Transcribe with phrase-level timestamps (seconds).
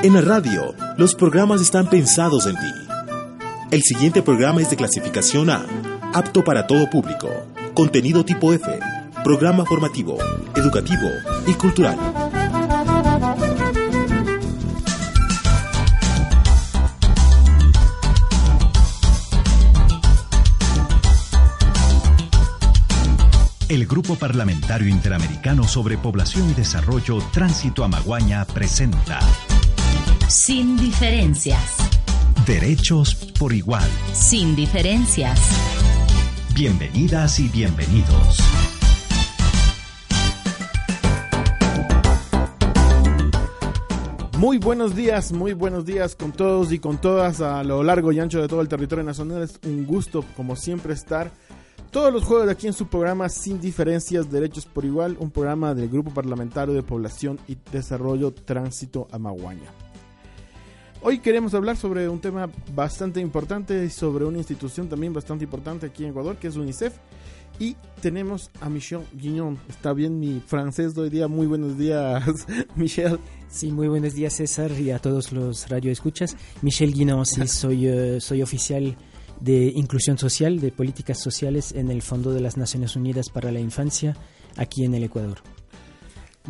[0.00, 2.72] En la radio, los programas están pensados en ti.
[3.72, 5.66] El siguiente programa es de clasificación A,
[6.14, 7.28] apto para todo público,
[7.74, 8.78] contenido tipo F,
[9.24, 10.16] programa formativo,
[10.54, 11.08] educativo
[11.48, 11.98] y cultural.
[23.68, 29.18] El Grupo Parlamentario Interamericano sobre Población y Desarrollo Tránsito a Maguaña presenta
[30.28, 31.78] Sin diferencias.
[32.46, 33.88] Derechos por igual.
[34.12, 35.40] Sin diferencias.
[36.54, 38.38] Bienvenidas y bienvenidos.
[44.36, 48.20] Muy buenos días, muy buenos días con todos y con todas a lo largo y
[48.20, 49.42] ancho de todo el territorio nacional.
[49.42, 51.32] Es un gusto, como siempre, estar
[51.90, 55.88] todos los jueves aquí en su programa Sin Diferencias, Derechos por Igual, un programa del
[55.88, 59.72] Grupo Parlamentario de Población y Desarrollo Tránsito Amaguaña.
[61.00, 65.86] Hoy queremos hablar sobre un tema bastante importante y sobre una institución también bastante importante
[65.86, 66.94] aquí en Ecuador, que es UNICEF.
[67.60, 69.58] Y tenemos a Michelle Guignon.
[69.68, 71.28] Está bien mi francés de hoy día.
[71.28, 72.24] Muy buenos días,
[72.76, 73.18] Michelle.
[73.48, 76.36] Sí, muy buenos días César y a todos los radioescuchas.
[76.62, 78.96] Michelle Guinon, sí, soy, uh, soy oficial
[79.40, 83.60] de inclusión social, de políticas sociales en el Fondo de las Naciones Unidas para la
[83.60, 84.16] Infancia,
[84.56, 85.38] aquí en el Ecuador.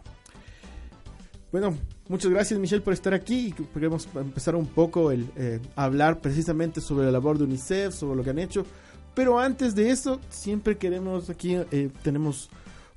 [1.51, 3.53] Bueno, muchas gracias Michelle por estar aquí.
[3.73, 8.23] Queremos empezar un poco el eh, hablar precisamente sobre la labor de UNICEF, sobre lo
[8.23, 8.65] que han hecho.
[9.13, 12.49] Pero antes de eso, siempre queremos aquí, eh, tenemos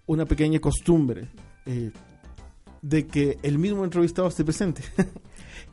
[0.06, 1.28] una pequeña costumbre.
[1.66, 1.92] Eh,
[2.82, 4.82] de que el mismo entrevistado esté presente.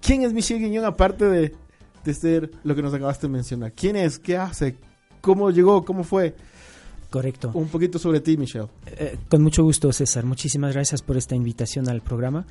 [0.02, 1.56] ¿Quién es Michelle Guiñón aparte de,
[2.03, 3.74] de, ser lo que nos acabaste de mencionar?
[3.74, 4.18] ¿Quién es?
[4.18, 4.75] ¿Qué hace?
[5.22, 5.86] ¿Cómo llegó?
[5.86, 6.36] ¿Cómo fue?
[7.13, 7.51] Correcto.
[7.53, 8.69] Un poquito sobre ti, Michelle.
[8.88, 10.25] Eh, con mucho gusto, César.
[10.25, 12.47] Muchísimas gracias por esta invitación al programa.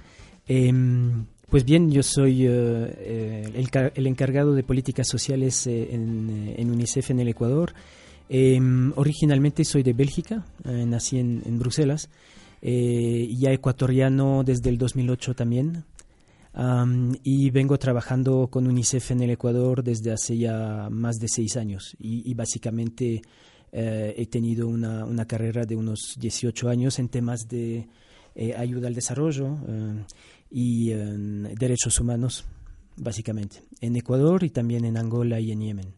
[0.47, 0.73] Eh,
[1.50, 7.19] pues bien, yo soy eh, el, el, encargado de políticas sociales en, en, UNICEF en
[7.19, 7.75] el Ecuador.
[8.97, 12.09] originalmente soy de Bélgica, nací en, en Bruselas
[12.65, 15.84] eh, ya ecuatoriano desde el 2008 también.
[16.55, 21.56] Um, y vengo trabajando con UNICEF en el Ecuador desde hace ya más de seis
[21.56, 21.97] años.
[21.99, 23.23] Y, y básicamente
[23.72, 27.88] eh, he tenido una, una, carrera de unos 18 años en temas de
[28.34, 29.56] eh, ayuda al desarrollo
[30.50, 32.44] y derechos humanos,
[32.97, 35.94] básicamente, en Ecuador y también en Angola y en Yemen.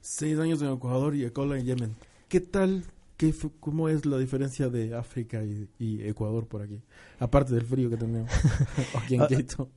[0.00, 1.94] Seis años en Ecuador y Angola y Yemen.
[2.28, 2.84] ¿Qué tal
[3.16, 6.82] ¿Qué, ¿Cómo es la diferencia de África y, y, Ecuador por aquí?
[7.18, 8.30] Aparte del frío que tenemos
[8.94, 9.70] aquí en Quito.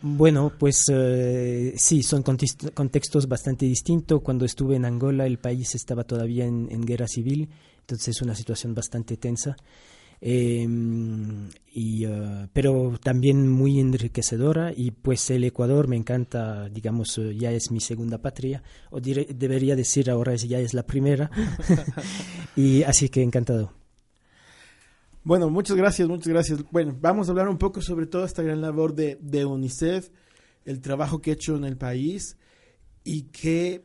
[0.00, 4.22] Bueno, pues eh, sí, son contextos bastante distintos.
[4.22, 7.48] Cuando estuve en Angola, el país estaba todavía en, en guerra civil,
[7.80, 9.56] entonces es una situación bastante tensa.
[10.26, 10.66] Eh,
[11.74, 17.50] y, uh, pero también muy enriquecedora y pues el Ecuador me encanta, digamos, uh, ya
[17.50, 21.30] es mi segunda patria, o dire, debería decir ahora es, ya es la primera,
[22.56, 23.74] y así que encantado.
[25.24, 26.64] Bueno, muchas gracias, muchas gracias.
[26.70, 30.08] Bueno, vamos a hablar un poco sobre toda esta gran labor de, de UNICEF,
[30.64, 32.38] el trabajo que ha hecho en el país
[33.04, 33.84] y que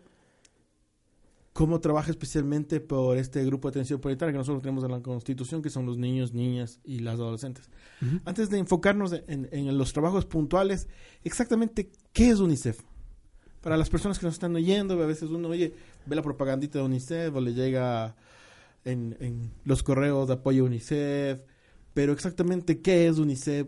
[1.60, 5.62] cómo trabaja especialmente por este grupo de atención prioritaria que nosotros tenemos en la Constitución,
[5.62, 7.70] que son los niños, niñas y las adolescentes.
[8.02, 8.22] Uh -huh.
[8.24, 10.88] Antes de enfocarnos en, en, los trabajos puntuales,
[11.26, 12.80] exactamente qué es UNICEF.
[13.60, 15.74] Para las personas que nos están oyendo, a veces uno oye,
[16.06, 18.16] ve la propagandita de UNICEF o le llega
[18.86, 21.42] en, en los correos de apoyo a UNICEF,
[21.94, 23.68] pero exactamente qué es UNICEF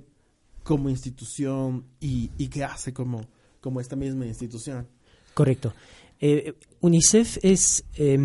[0.64, 3.28] como institución y, y qué hace como,
[3.60, 4.88] como esta misma institución.
[5.34, 5.74] Correcto.
[6.24, 8.18] Eh, UNICEF es, eh,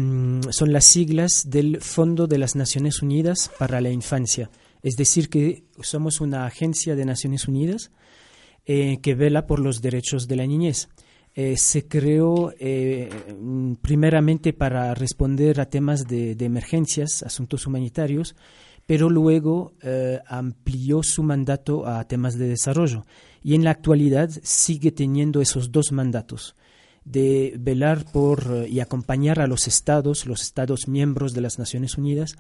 [0.51, 4.51] son las siglas del Fondo de las Naciones Unidas para la Infancia.
[4.83, 7.91] Es decir, que somos una agencia de Naciones Unidas
[8.67, 10.89] eh, que vela por los derechos de la niñez.
[11.35, 12.55] Eh, se creó
[13.83, 18.37] primeramente para responder a temas de emergencias, asuntos humanitarios,
[18.87, 19.75] pero luego
[20.27, 23.05] amplió su mandato a temas de desarrollo.
[23.43, 26.57] Y en la actualidad sigue teniendo esos dos mandatos
[27.07, 32.37] de velar por y acompañar a los estados, los estados miembros de las Naciones Unidas,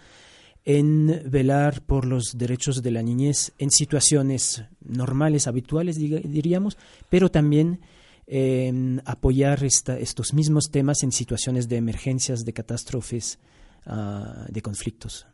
[0.64, 6.76] en velar por los derechos de la niñez en situaciones normales, habituales, diríamos,
[7.08, 7.80] pero también
[8.26, 13.38] en apoyar estos mismos temas en situaciones de emergencias, de catástrofes,
[13.86, 15.28] ah, de conflictos.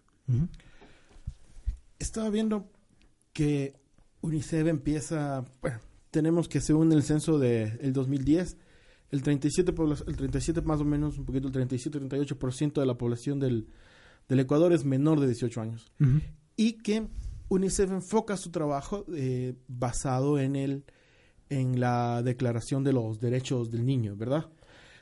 [1.99, 2.71] Estaba viendo
[3.33, 3.75] que
[4.21, 5.47] UNICEF empieza,
[6.11, 8.59] tenemos que según el censo del de 2010,
[9.13, 9.73] el 37,
[10.07, 13.69] el 37 más o menos, un poquito el 37-38% de la población del,
[14.27, 15.93] del Ecuador es menor de 18 años.
[16.57, 17.07] Y que
[17.51, 20.85] UNICEF enfoca su trabajo eh, basado en, el,
[21.51, 24.47] en la Declaración de los Derechos del Niño, ¿verdad?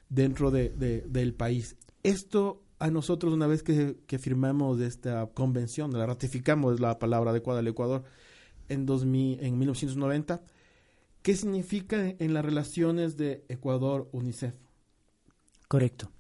[0.09, 1.77] Dentro de, del país.
[2.03, 7.61] Esto a nosotros, una vez que, firmamos esta convención, la ratificamos, es la palabra adecuada
[7.61, 8.03] del Ecuador,
[8.69, 10.43] en, 2000, en 1990,
[11.23, 14.55] ¿qué significa en las relaciones de Ecuador-UNICEF?
[15.69, 16.11] Correcto.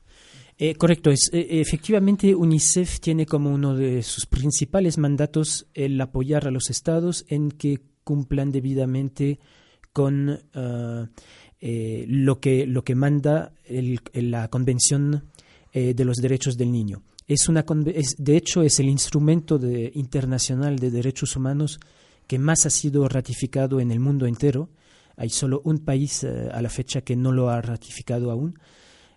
[0.63, 6.47] Eh, correcto, es, eh, efectivamente UNICEF tiene como uno de sus principales mandatos el apoyar
[6.47, 9.39] a los estados en que cumplan debidamente
[9.95, 10.39] con
[11.61, 13.55] eh, lo, que, lo que manda
[14.13, 15.31] la Convención
[15.73, 17.03] de los Derechos del Niño.
[17.27, 19.59] Es una, de hecho, es el instrumento
[19.95, 21.81] internacional de derechos humanos
[22.27, 24.69] que más ha sido ratificado en el mundo entero.
[25.21, 28.59] Hay solo un país a la fecha que no lo ha ratificado aún.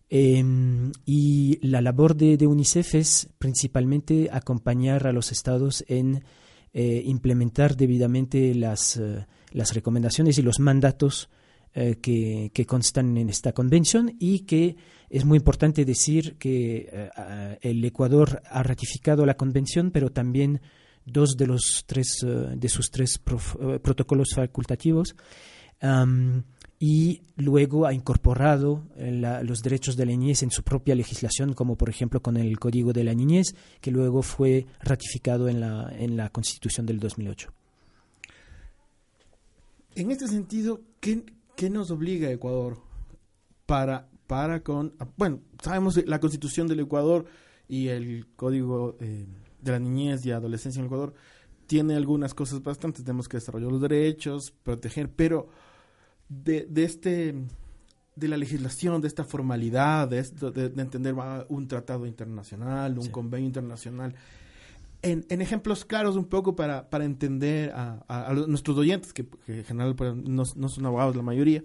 [0.10, 6.26] Em, y la labor de, UNICEF es principalmente acompañar a los estados en
[6.74, 11.30] eh, implementar debidamente las, eh, las, recomendaciones y los mandatos
[11.74, 14.76] eh, que, que, constan en esta convención y que
[15.10, 17.10] es muy importante decir que
[17.62, 20.60] el Ecuador ha ratificado la convención, pero también
[21.06, 25.16] dos de los tres de sus tres protocolos facultativos
[26.80, 31.77] y luego ha incorporado eh, los derechos de la niñez en su propia legislación, como
[31.77, 36.18] por ejemplo con el Código de la Niñez, que luego fue ratificado en la, en
[36.18, 37.53] la Constitución del 2008.
[39.95, 41.24] En este sentido, ¿qué,
[41.56, 42.81] qué nos obliga Ecuador
[43.65, 44.94] para, para con...
[45.00, 47.25] Ah, bueno, sabemos la Constitución del Ecuador
[47.68, 49.25] y el Código eh,
[49.62, 51.13] de la Niñez y Adolescencia en Ecuador
[51.65, 55.47] tiene algunas cosas bastante, tenemos que desarrollar los derechos, proteger, pero
[56.44, 57.35] de, de este
[58.15, 61.15] de la legislación, de esta formalidad, de, esto, de, entender
[61.50, 64.13] un tratado internacional, un convenio internacional.
[65.01, 69.63] En, en, ejemplos claros un poco para, para entender a, a, nuestros oyentes, que, en
[69.65, 71.63] general pues, no, no, son abogados la mayoría,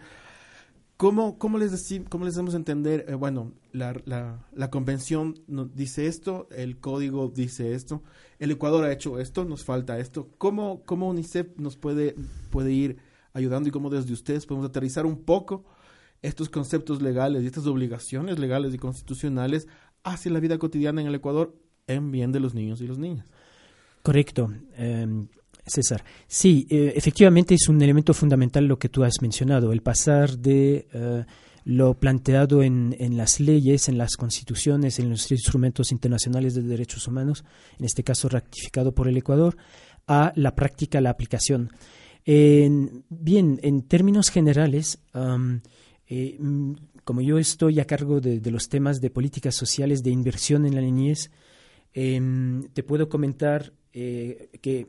[0.97, 3.05] ¿cómo, cómo, les, decimos, cómo les damos entender?
[3.09, 8.03] Eh, bueno, la, la, la convención nos dice esto, el código dice esto,
[8.39, 10.31] el Ecuador ha hecho esto, nos falta esto.
[10.39, 12.17] ¿Cómo, cómo UNICEF nos puede,
[12.51, 13.08] puede ir
[13.39, 15.65] ayudando y cómo desde ustedes podemos aterrizar un poco
[16.23, 19.69] estos conceptos legales y estas obligaciones legales y constitucionales
[20.03, 21.55] hacia la vida cotidiana en el Ecuador
[21.87, 23.27] en bien de los niños y las niñas.
[24.03, 24.53] Correcto.
[24.77, 25.29] Em,
[25.67, 26.03] César.
[26.27, 30.89] Sí, eh, efectivamente es un elemento fundamental lo que tú has mencionado, el pasar de
[30.93, 31.25] eh,
[31.65, 37.07] lo planteado en, en, las leyes, en las constituciones, en los instrumentos internacionales de derechos
[37.07, 37.45] humanos,
[37.79, 39.57] en este caso ratificado por el Ecuador,
[40.07, 41.71] a la práctica, la aplicación
[42.25, 44.99] bien, en términos generales,
[46.09, 46.73] eh, mm,
[47.05, 50.81] como yo estoy a cargo de, los temas de políticas sociales de inversión en la
[50.81, 51.31] niñez,
[51.95, 54.89] em, te puedo comentar eh, que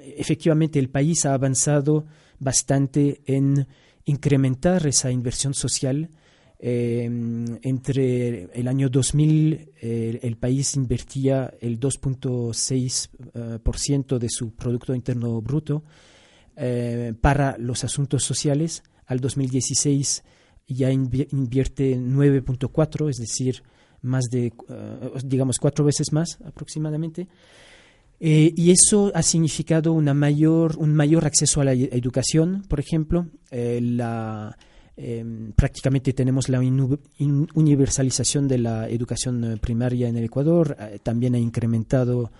[0.00, 2.06] efectivamente el país ha avanzado
[2.38, 3.66] bastante en
[4.04, 6.10] incrementar esa inversión social.
[6.58, 15.40] Em, entre el año 2000 el país invertía el 2.6% eh, de su Producto Interno
[15.40, 15.84] Bruto
[16.56, 18.82] eh, para los asuntos sociales.
[19.06, 20.24] Al 2016
[20.68, 23.62] ya invierte 9.4, es decir,
[24.02, 27.28] más de, eh, digamos, cuatro veces más aproximadamente.
[28.20, 33.26] Eh, y eso ha significado una mayor, un mayor acceso a la educación, por ejemplo.
[33.50, 34.56] la,
[34.96, 40.76] em, prácticamente tenemos la universalización de la educación primaria en el Ecuador.
[41.02, 42.30] también ha incrementado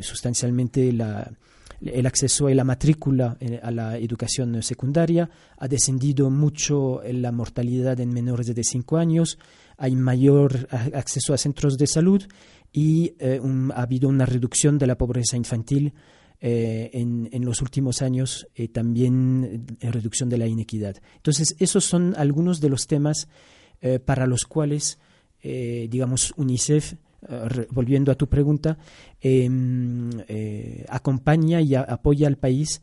[0.00, 1.30] sustancialmente la,
[1.80, 8.00] el acceso a la matrícula eh, a la educación secundaria, ha descendido mucho la mortalidad
[8.00, 9.38] en menores de 5 años,
[9.76, 12.22] hay mayor acceso a centros de salud
[12.72, 13.40] y eh,
[13.74, 15.92] ha habido una reducción de la pobreza infantil
[16.40, 20.96] eh, en, en, los últimos años, también reducción de la inequidad.
[21.16, 23.28] Entonces, esos son algunos de los temas
[24.04, 24.98] para los cuales,
[25.40, 26.94] digamos, UNICEF
[27.70, 28.78] volviendo a tu pregunta,
[29.20, 32.80] em, eh, acompaña y apoya al país.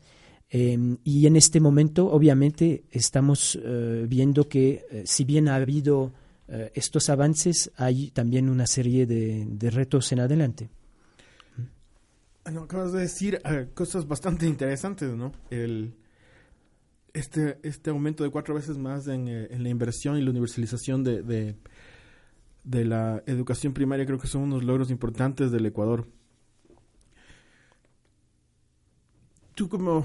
[0.48, 6.12] Em, y en este momento, obviamente, estamos eh, viendo que eh, si bien ha habido
[6.74, 10.70] estos avances, hay también una serie de, retos en adelante.
[12.44, 15.32] Acabas de decir eh, cosas bastante interesantes, ¿no?
[15.50, 15.96] El,
[17.12, 21.56] este, este aumento de cuatro veces más en, eh, la inversión y la universalización de,
[22.66, 26.08] de la educación primaria creo que son unos logros importantes del Ecuador.
[29.54, 30.04] Tú como,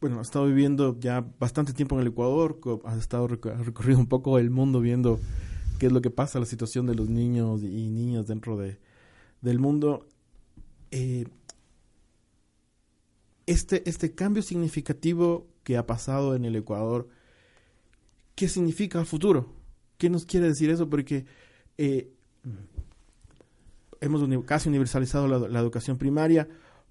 [0.00, 4.06] bueno, has estado viviendo ya bastante tiempo en el Ecuador, has estado has recorrido un
[4.06, 5.18] poco el mundo viendo
[5.80, 8.78] qué es lo que pasa, la situación de los niños y niñas dentro de,
[9.40, 10.06] del mundo.
[10.92, 11.26] Eh,
[13.46, 17.08] este, este cambio significativo que ha pasado en el Ecuador,
[18.36, 19.52] ¿qué significa futuro?
[19.98, 20.88] ¿Qué nos quiere decir eso?
[20.88, 21.26] Porque
[21.82, 22.12] eh,
[24.00, 26.48] hemos uni- casi universalizado la, la educación primaria,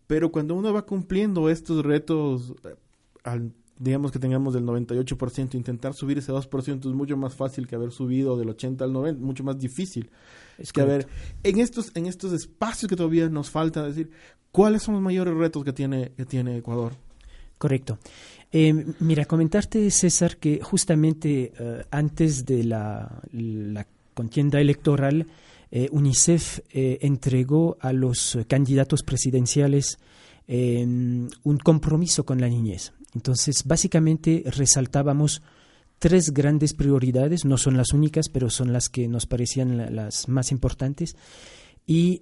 [0.08, 2.76] pero cuando uno va cumpliendo estos retos, eh,
[3.24, 7.76] al, digamos que tengamos del 98%, intentar subir ese 2% es mucho más fácil que
[7.76, 10.10] haber subido del 80 al 90, mucho más difícil.
[10.58, 11.08] Es que correcto.
[11.08, 14.10] ver, en estos, en estos espacios que todavía nos falta decir,
[14.52, 16.94] ¿cuáles son los mayores retos que tiene, que tiene Ecuador?
[17.58, 17.98] Correcto.
[18.52, 23.86] Eh, mira, comentarte, César, que justamente eh, antes de la, la
[24.20, 25.28] contienda electoral,
[25.72, 29.98] eh, UNICEF eh, entregó a los candidatos presidenciales
[30.48, 32.92] eh, un compromiso con la niñez.
[33.16, 35.42] Entonces, básicamente resaltábamos
[36.00, 40.28] tres grandes prioridades, no son las únicas, pero son las que nos parecían la- las
[40.28, 41.16] más importantes.
[41.86, 42.22] Y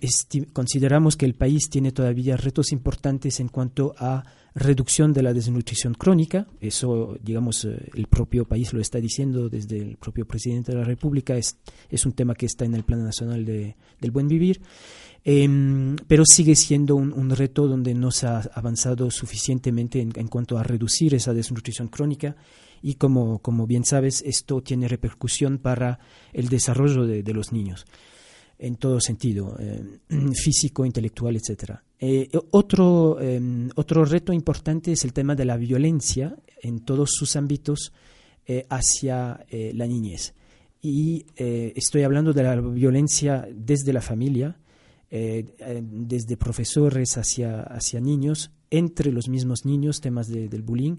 [0.00, 4.22] esti- consideramos que el país tiene todavía retos importantes en cuanto a
[4.54, 6.46] reducción de la desnutrición crónica.
[6.60, 10.84] Eso, digamos, eh, el propio país lo está diciendo desde el propio presidente de la
[10.84, 11.36] República.
[11.36, 11.56] Es,
[11.88, 14.60] es un tema que está en el Plan Nacional de- del Buen Vivir.
[15.24, 20.58] Em, pero sigue siendo un, un reto donde no se ha avanzado suficientemente en, cuanto
[20.58, 22.34] a reducir esa desnutrición crónica
[22.82, 26.00] y como, como bien sabes, esto tiene repercusión para
[26.32, 27.84] el desarrollo de, de los niños
[28.58, 30.00] en todo sentido, eh,
[30.34, 31.84] físico, intelectual, etcétera.
[32.04, 33.40] Eh, otro, eh,
[33.76, 37.92] otro reto importante es el tema de la violencia en todos sus ámbitos
[38.44, 40.34] eh, hacia eh, la niñez.
[40.84, 44.58] Y estoy hablando de la violencia desde la familia,
[45.08, 50.96] desde profesores hacia, hacia niños, entre los mismos niños, temas de- del bullying,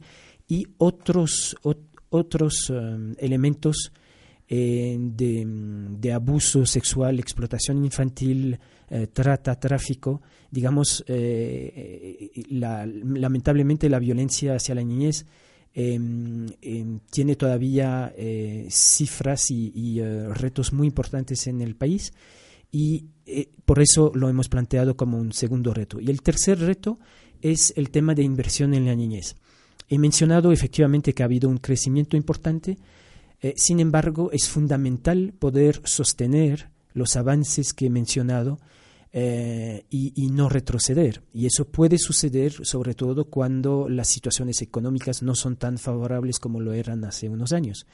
[0.48, 3.92] y otros, ot- otros eh, elementos
[4.56, 5.44] eh, de,
[6.00, 10.22] de abuso sexual, explotación infantil, eh, trata, tráfico.
[10.52, 15.26] Digamos, eh, la- lamentablemente la violencia hacia la niñez
[15.74, 16.00] eh,
[16.62, 18.14] eh, tiene todavía
[18.70, 20.00] cifras y,
[20.36, 22.14] retos muy importantes en el país
[22.72, 23.06] y
[23.66, 26.00] por eso lo hemos planteado como un segundo reto.
[26.00, 27.00] Y el tercer reto
[27.42, 29.36] es el tema de inversión en la niñez.
[29.90, 32.78] He mencionado efectivamente que ha habido un crecimiento importante,
[33.44, 38.58] eh, sin embargo, es fundamental poder sostener los avances que he mencionado
[39.12, 41.22] eh, y, no retroceder.
[41.34, 46.62] Y eso puede suceder sobre todo cuando las situaciones económicas no son tan favorables como
[46.62, 47.86] lo eran hace unos años.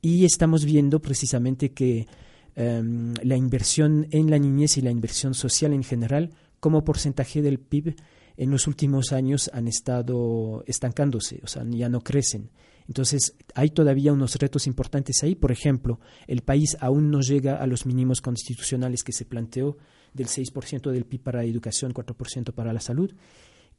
[0.00, 2.06] Y estamos viendo precisamente que
[2.54, 7.58] em, la inversión en la niñez y la inversión social en general, como porcentaje del
[7.58, 7.96] PIB,
[8.36, 12.50] en los últimos años han estado estancándose, o sea, ya no crecen.
[12.86, 15.34] Entonces, hay todavía unos retos importantes ahí.
[15.34, 19.76] Por ejemplo, el país aún no llega a los mínimos constitucionales que se planteó
[20.12, 23.12] del 6% del PIB para educación, 4% para la salud.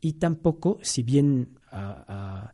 [0.02, 2.54] Y tampoco, si bien ha,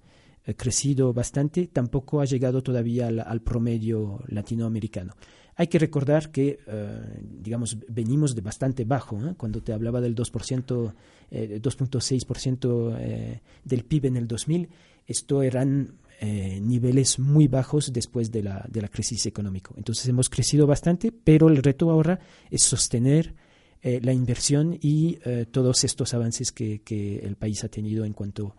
[0.57, 5.13] crecido bastante, tampoco ha llegado todavía al, al promedio latinoamericano.
[5.55, 9.19] Hay que recordar que, eh, digamos, venimos de bastante bajo.
[9.23, 9.35] ¿eh?
[9.37, 10.93] Cuando te hablaba del 2%,
[11.29, 14.69] eh, 2.6% eh, del PIB en el 2000,
[15.05, 19.71] esto eran eh, niveles muy bajos después de la, de la crisis económica.
[19.75, 22.19] Entonces hemos crecido bastante, pero el reto ahora
[22.51, 23.33] es sostener
[23.81, 28.13] eh, la inversión y eh, todos estos avances que, que, el país ha tenido en
[28.13, 28.55] cuanto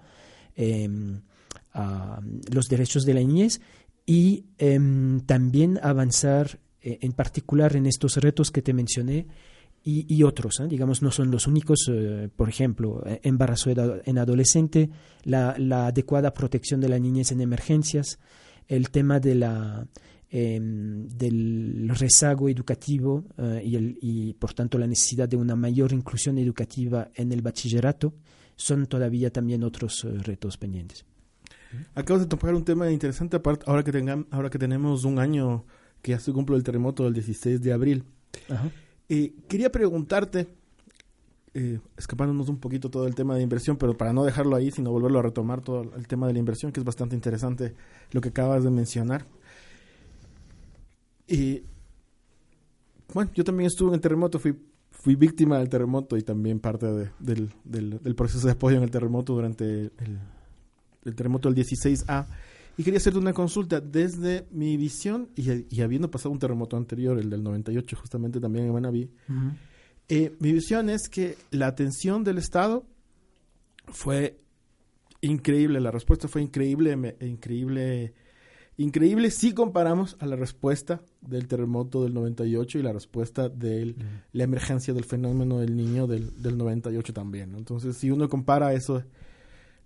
[1.75, 3.61] a los derechos de la niñez
[4.05, 4.45] y
[5.25, 9.29] también avanzar en particular en estos retos que te mencioné
[9.85, 10.69] y, y otros, ¿eh?
[10.69, 14.91] digamos, no son los únicos, eh, por ejemplo, embarazo en adolescente,
[15.25, 18.19] la, la, adecuada protección de la niñez en emergencias,
[18.69, 19.87] el tema de la,
[20.31, 23.25] eh, del rezago educativo
[23.63, 28.15] y, el, y, por tanto, la necesidad de una mayor inclusión educativa en el bachillerato,
[28.55, 31.05] son todavía también otros retos pendientes.
[31.95, 35.65] Acabas de tocar un tema interesante, aparte, ahora que, tengan, ahora que tenemos un año
[36.03, 38.05] que ya se cumple el terremoto del 16 de abril.
[38.49, 38.71] Ajá.
[39.09, 40.49] Eh, quería preguntarte,
[41.55, 44.91] eh, escapándonos un poquito todo el tema de inversión, pero para no dejarlo ahí, sino
[44.91, 47.75] volverlo a retomar todo el tema de la inversión, que es bastante interesante
[48.11, 49.27] lo que acabas de mencionar.
[51.27, 51.63] Y
[53.13, 54.55] bueno, yo también estuve en el terremoto, fui,
[54.91, 56.87] fui víctima del terremoto y también parte
[57.19, 59.93] del, del, proceso de apoyo en el terremoto durante el,
[61.05, 62.27] el terremoto del 16A.
[62.77, 63.81] Y quería hacerte una consulta.
[63.81, 68.73] Desde mi visión y, habiendo pasado un terremoto anterior, el del 98, justamente también en
[68.73, 69.11] Manaví,
[70.09, 72.87] eh, mi visión es que la atención del Estado
[73.89, 74.39] fue
[75.21, 78.15] increíble, la respuesta fue increíble, increíble,
[78.77, 83.95] increíble si comparamos a la respuesta del terremoto del 98 y la respuesta de
[84.33, 87.55] la emergencia del fenómeno del niño del, del 98 también.
[87.55, 89.03] Entonces, si uno compara eso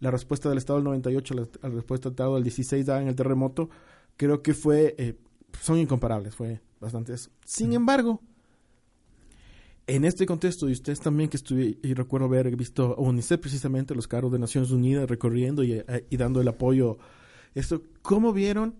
[0.01, 3.17] la respuesta del Estado del 98 a la, respuesta del Estado del 16 en el
[3.17, 3.71] terremoto,
[4.17, 5.19] creo que fue, eh,
[5.61, 7.31] son incomparables, fue bastante eso.
[7.45, 8.21] Sin embargo,
[9.87, 13.95] en este contexto, y ustedes también que estuve, y recuerdo haber visto a UNICEF precisamente,
[13.95, 16.99] los carros de Naciones Unidas recorriendo y, eh, dando el apoyo,
[17.55, 18.75] esto, ¿cómo vieron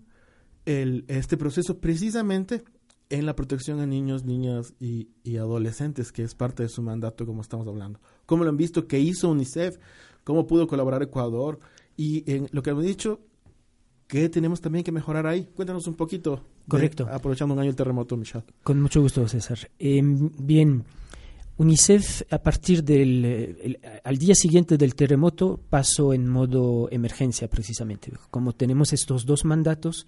[0.65, 2.63] el, este proceso precisamente
[3.09, 7.25] en la protección a niños, niñas y, y, adolescentes, que es parte de su mandato,
[7.25, 8.01] como estamos hablando?
[8.25, 8.87] ¿Cómo lo han visto?
[8.87, 9.77] ¿Qué hizo UNICEF?
[10.27, 11.57] Cómo pudo colaborar Ecuador
[11.95, 13.21] y en lo que hemos dicho,
[14.07, 15.47] ¿qué tenemos también que mejorar ahí?
[15.55, 16.43] Cuéntanos un poquito.
[16.67, 17.07] Correcto.
[17.09, 18.43] aprovechando un año el terremoto, Michelle.
[18.61, 19.57] Con mucho gusto, César.
[19.79, 20.83] Em, bien,
[21.55, 28.11] UNICEF a partir del al día siguiente del terremoto pasó en modo emergencia precisamente.
[28.29, 30.05] Como tenemos estos dos mandatos,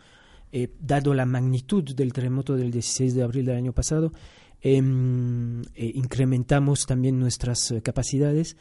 [0.52, 4.12] eh, dado la magnitud del terremoto del 16 de abril del año pasado,
[4.60, 8.58] em, eh, incrementamos también nuestras eh, capacidades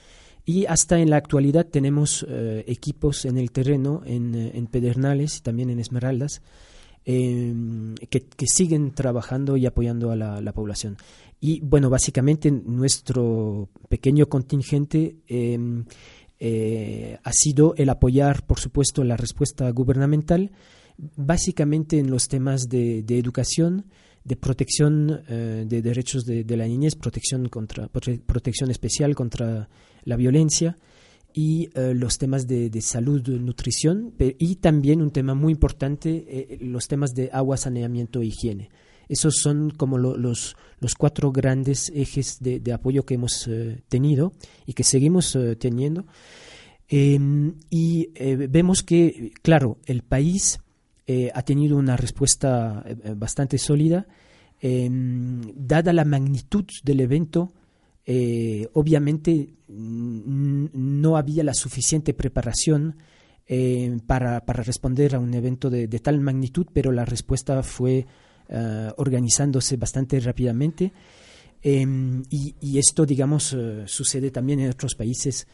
[0.49, 5.37] y hasta en la actualidad tenemos eh, equipos en el terreno, en, eh, en, Pedernales
[5.37, 6.41] y también en Esmeraldas,
[7.05, 10.97] em, que, siguen trabajando y apoyando a la, población.
[11.39, 15.85] Y bueno, básicamente nuestro pequeño contingente em,
[16.41, 20.53] eh, ha sido el apoyar, por supuesto, la respuesta gubernamental,
[21.15, 23.85] básicamente en los temas de, de educación,
[24.29, 29.71] de protección eh, de derechos de, la niñez, protección, contra, protección especial contra
[30.05, 30.77] la violencia
[31.33, 36.89] y eh, los temas de, salud, nutrición y también un tema muy importante, eh, los
[36.89, 38.69] temas de agua, saneamiento e higiene.
[39.09, 43.49] Esos son como los, los cuatro grandes ejes de, apoyo que hemos
[43.89, 44.35] tenido
[44.67, 46.05] y que seguimos teniendo.
[46.91, 48.11] Em, y
[48.49, 50.61] vemos que, claro, el país
[51.11, 54.07] eh, ha tenido una respuesta eh, eh, bastante sólida.
[54.61, 57.51] Em, dada la magnitud del evento,
[58.73, 62.97] obviamente no había la suficiente preparación
[64.07, 68.07] para, responder a un evento de, tal magnitud, pero la respuesta fue
[68.97, 70.93] organizándose bastante rápidamente.
[71.63, 75.47] Em, y, esto, digamos, sucede también en otros países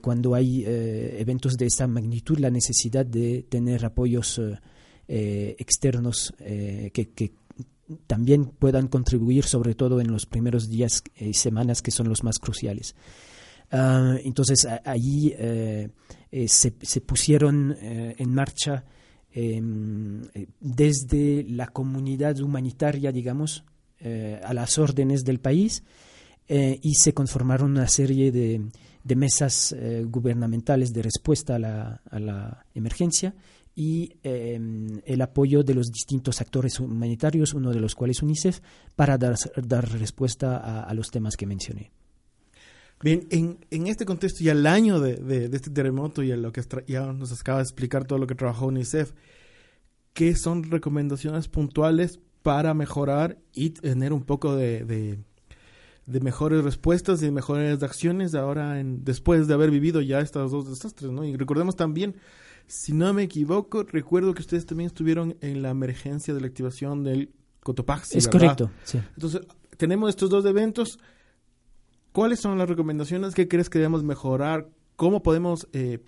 [0.00, 4.40] cuando hay eventos de esta magnitud, la necesidad de tener apoyos
[5.08, 7.32] eh, externos eh, que,
[8.06, 12.38] también puedan contribuir, sobre todo en los primeros días y semanas que son los más
[12.38, 12.94] cruciales.
[13.70, 15.90] Ah, entonces, allí eh,
[16.46, 18.84] se, pusieron en marcha
[19.32, 20.22] em,
[20.60, 23.64] desde la comunidad humanitaria, digamos,
[24.00, 25.82] a las órdenes del país
[26.48, 28.62] y se conformaron una serie de,
[29.14, 29.74] mesas
[30.06, 33.34] gubernamentales de respuesta a la emergencia
[33.74, 38.60] y em, el apoyo de los distintos actores humanitarios, uno de los cuales UNICEF,
[38.96, 41.90] para dar, dar respuesta a, los temas que mencioné.
[43.02, 46.52] Bien, en, en este contexto y al año de, de, este terremoto y a lo
[46.52, 49.12] que ya nos acaba de explicar todo lo que trabajó UNICEF,
[50.12, 57.30] ¿qué son recomendaciones puntuales para mejorar y tener un poco de, de, mejores respuestas y
[57.30, 61.10] mejores acciones ahora en, después de haber vivido ya estos dos desastres?
[61.10, 61.24] ¿no?
[61.24, 62.16] Y recordemos también
[62.66, 67.04] si no me equivoco, recuerdo que ustedes también estuvieron en la emergencia de la activación
[67.04, 68.18] del Cotopaxi.
[68.18, 68.98] Es correcto, sí.
[69.14, 69.42] Entonces,
[69.76, 70.98] tenemos estos dos eventos.
[72.12, 73.34] ¿Cuáles son las recomendaciones?
[73.34, 74.68] ¿Qué crees que debemos mejorar?
[74.96, 76.00] ¿Cómo podemos eh,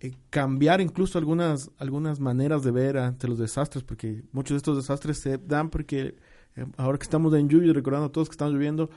[0.00, 3.84] eh, cambiar incluso algunas, algunas maneras de ver ante los desastres?
[3.84, 6.16] Porque muchos de estos desastres se dan porque
[6.56, 8.88] eh, ahora que estamos en lluvia, recordando a todos que están lloviendo,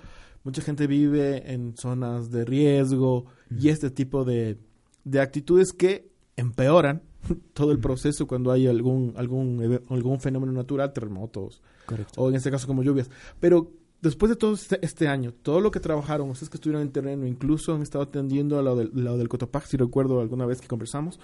[0.44, 4.58] mucha gente vive en zonas de riesgo y este tipo de,
[5.04, 6.11] de actitudes que
[6.41, 7.01] empeoran
[7.54, 11.62] todo el proceso cuando hay algún algún algún fenómeno natural, terremotos
[12.17, 13.10] o en este caso como lluvias.
[13.39, 16.91] Pero después de todo este, este, año, todo lo que trabajaron, ustedes que estuvieron en
[16.91, 20.62] terreno, incluso han estado atendiendo a lo del, lo del Cotopaxi, si recuerdo alguna vez
[20.62, 21.19] que conversamos,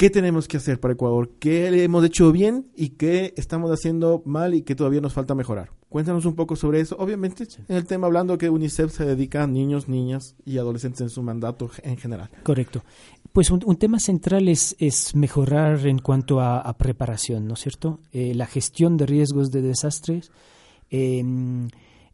[0.00, 1.28] ¿Qué tenemos que hacer para Ecuador?
[1.38, 5.72] ¿Qué hemos hecho bien y qué estamos haciendo mal y qué todavía nos falta mejorar?
[5.90, 6.96] Cuéntanos un poco sobre eso.
[6.98, 11.10] Obviamente, en el tema hablando que UNICEF se dedica a niños, niñas y adolescentes en
[11.10, 12.30] su mandato en general.
[12.44, 12.82] Correcto.
[13.32, 18.00] Pues un, tema central es, es, mejorar en cuanto a, preparación, ¿no es cierto?
[18.12, 20.32] Eh, la gestión de riesgos de desastres.
[20.90, 21.68] Em,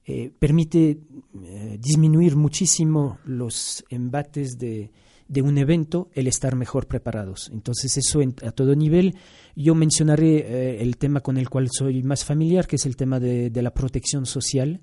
[0.04, 0.98] eh, permite
[1.42, 4.90] eh, disminuir muchísimo los embates de,
[5.26, 7.50] de, un evento, el estar mejor preparados.
[7.50, 9.16] Entonces eso a todo nivel.
[9.56, 13.48] Yo mencionaré el tema con el cual soy más familiar, que es el tema de,
[13.48, 14.82] de la protección social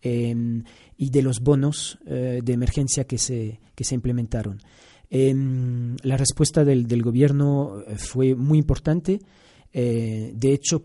[0.00, 0.62] em,
[0.96, 4.60] y de los bonos de emergencia que se, que se implementaron.
[5.14, 9.20] Em, la respuesta del, del, gobierno fue muy importante.
[9.72, 10.82] de hecho,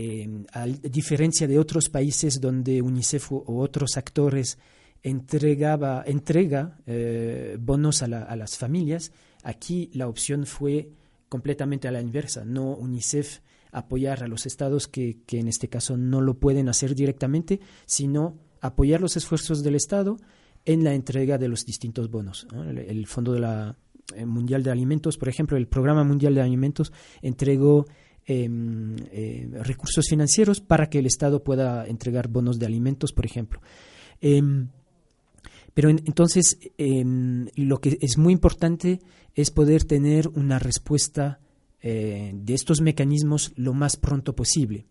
[0.00, 4.56] eh, a diferencia de otros países donde UNICEF u otros actores
[5.02, 9.10] entregaba, entrega eh, bonos a, las familias,
[9.42, 10.90] aquí la opción fue
[11.28, 13.40] completamente a la inversa, no UNICEF
[13.72, 19.00] apoyar a los estados que, en este caso no lo pueden hacer directamente, sino apoyar
[19.00, 20.16] los esfuerzos del Estado
[20.68, 22.46] en la entrega de los distintos bonos.
[22.52, 23.74] El, Fondo de
[24.14, 27.86] eh, Mundial de Alimentos, por ejemplo, el Programa Mundial de Alimentos entregó
[28.30, 33.62] Em, eh, recursos financieros para que el Estado pueda entregar bonos de alimentos, por ejemplo.
[34.20, 34.68] Em,
[35.72, 39.00] pero entonces em, lo que es muy importante
[39.34, 41.40] es poder tener una respuesta
[41.80, 44.84] eh, de estos mecanismos lo más pronto posible.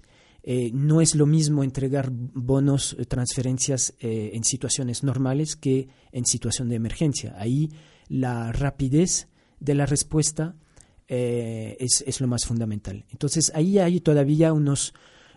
[0.50, 6.76] Eh, no es lo mismo entregar bonos, transferencias en situaciones normales que en situación de
[6.76, 7.36] emergencia.
[7.38, 7.70] Ahí
[8.08, 9.28] la rapidez
[9.60, 10.56] de la respuesta
[11.08, 13.06] eh, es, es, lo más fundamental.
[13.12, 14.94] Entonces ahí hay todavía unos,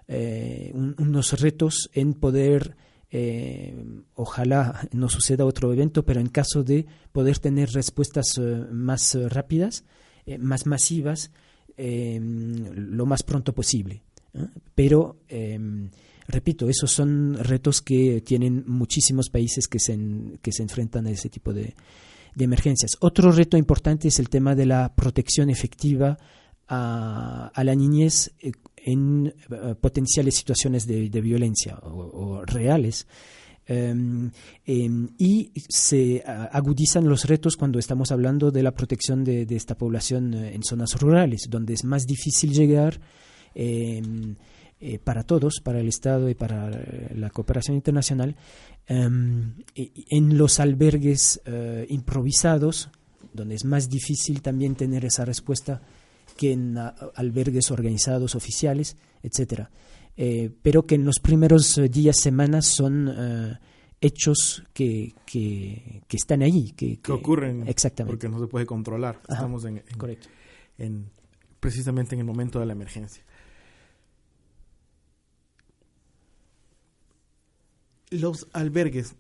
[0.09, 2.77] eh, unos retos en poder,
[3.11, 8.41] eh, ojalá no suceda otro evento, pero en caso de poder tener respuestas
[8.73, 9.85] más rápidas,
[10.39, 11.31] más masivas,
[11.77, 14.03] lo más pronto posible.
[14.75, 15.19] Pero
[16.29, 19.99] repito, esos son retos que tienen muchísimos países que se,
[20.41, 21.75] que se enfrentan a ese tipo de,
[22.35, 22.97] de emergencias.
[23.01, 26.19] Otro reto importante es el tema de la protección efectiva
[26.71, 33.07] a, la niñez eh, en eh, potenciales situaciones de, violencia o, reales.
[33.67, 34.31] Em,
[34.65, 40.35] em, y se agudizan los retos cuando estamos hablando de la protección de, esta población
[40.35, 43.01] eh, en zonas rurales, donde es más difícil llegar.
[43.55, 44.37] Em,
[44.83, 48.35] eh, para todos, para el Estado y para eh, la cooperación internacional,
[48.87, 52.89] em, en los albergues eh, improvisados,
[53.35, 55.83] donde es más difícil también tener esa respuesta
[56.35, 59.71] que en albergues organizados oficiales, etcétera.
[60.63, 63.11] pero que en los primeros días, semanas son
[64.01, 66.73] hechos que, que, están ahí.
[66.73, 67.69] Que, que, ocurren.
[67.69, 68.17] Exactamente.
[68.17, 69.21] Porque no se puede controlar.
[69.29, 69.83] Estamos en,
[70.79, 71.11] en,
[71.61, 73.23] precisamente en el momento de la emergencia.
[78.11, 79.15] Los albergues,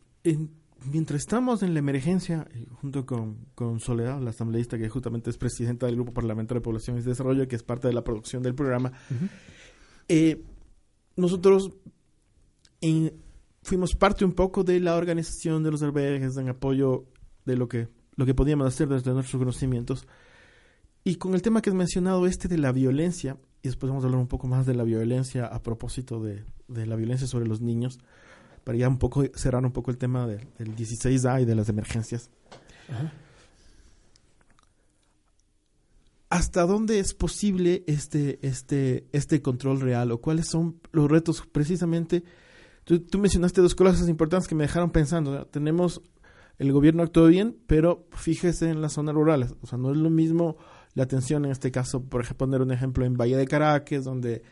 [0.84, 5.86] mientras estamos en la emergencia, eh, junto con, Soledad, la asambleísta que justamente es presidenta
[5.86, 8.92] del Grupo Parlamentario de Población y Desarrollo, que es parte de la producción del programa,
[10.08, 10.42] eh,
[11.16, 11.72] nosotros
[13.62, 17.04] fuimos parte un poco de la organización de los albergues en apoyo
[17.44, 20.06] de lo que, lo que podíamos hacer desde nuestros conocimientos.
[21.04, 24.06] Y con el tema que has mencionado, este de la violencia, y después vamos a
[24.06, 27.60] hablar un poco más de la violencia a propósito de, de la violencia sobre los
[27.60, 27.98] niños,
[28.64, 32.30] para ya un poco cerrar un poco el tema del, 16A y de las emergencias.
[36.28, 42.22] ¿Hasta dónde es posible este, este, este control real o cuáles son los retos precisamente?
[42.84, 45.46] Tú, mencionaste dos cosas importantes que me dejaron pensando.
[45.46, 46.02] Tenemos,
[46.58, 49.54] el gobierno actuó bien, pero fíjese en las zonas rurales.
[49.60, 50.56] O sea, no es lo mismo
[50.94, 54.42] la atención en este caso, por ejemplo, poner un ejemplo en Bahía de Caracas, donde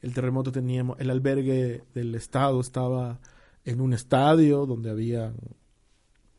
[0.00, 3.20] el terremoto teníamos, el albergue del Estado estaba
[3.64, 5.32] en un estadio donde había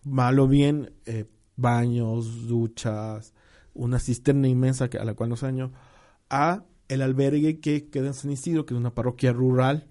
[0.03, 3.33] mal o bien eh, baños, duchas,
[3.73, 5.71] una cisterna inmensa que, a la cual nos año,
[6.29, 9.87] a el albergue que queda en San Isidro, que es una parroquia rural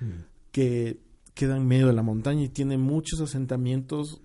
[0.00, 0.50] mm.
[0.52, 1.00] que
[1.34, 4.20] queda en medio de la montaña y tiene muchos asentamientos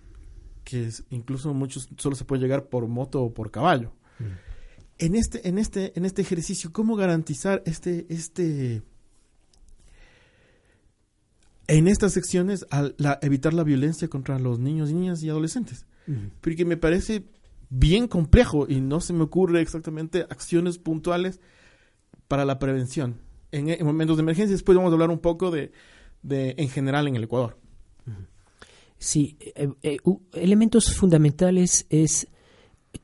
[0.63, 3.93] que incluso muchos solo se puede llegar por moto o por caballo.
[4.19, 4.23] Mm.
[4.99, 8.83] En este, en este, en este ejercicio, ¿cómo garantizar este, este,
[11.67, 15.85] en estas secciones a evitar la violencia contra los niños, niñas y adolescentes.
[16.41, 17.23] Porque me parece
[17.69, 21.39] bien complejo y no se me ocurre exactamente acciones puntuales
[22.27, 23.21] para la prevención.
[23.51, 25.71] En, momentos de emergencia, después vamos a hablar un poco de,
[26.21, 27.57] de en general en el Ecuador.
[28.97, 29.97] Sí, eh, eh,
[30.33, 32.27] elementos fundamentales es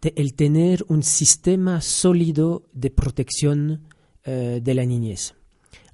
[0.02, 3.88] el tener un sistema sólido de protección
[4.24, 5.36] eh, de la niñez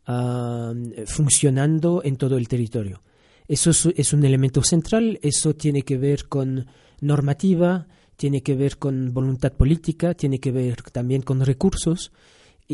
[0.06, 3.02] funcionando en todo el territorio.
[3.48, 6.66] Eso es, un elemento central, eso tiene que ver con
[7.02, 12.12] normativa, tiene que ver con voluntad política, tiene que ver también con recursos.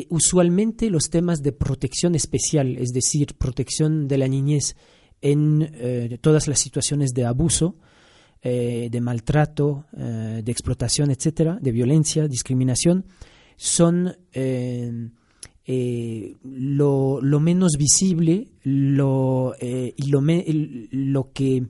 [0.10, 4.78] usualmente los temas de protección especial, es decir, protección de la niñez
[5.22, 7.76] en eh, todas las situaciones de abuso,
[8.42, 13.06] eh, de maltrato, de explotación, etcétera, de violencia, discriminación,
[13.58, 14.16] son
[16.44, 20.22] lo, lo, menos visible lo, y lo,
[20.92, 21.66] lo que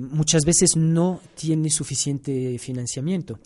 [0.00, 3.38] muchas veces no tiene suficiente financiamiento.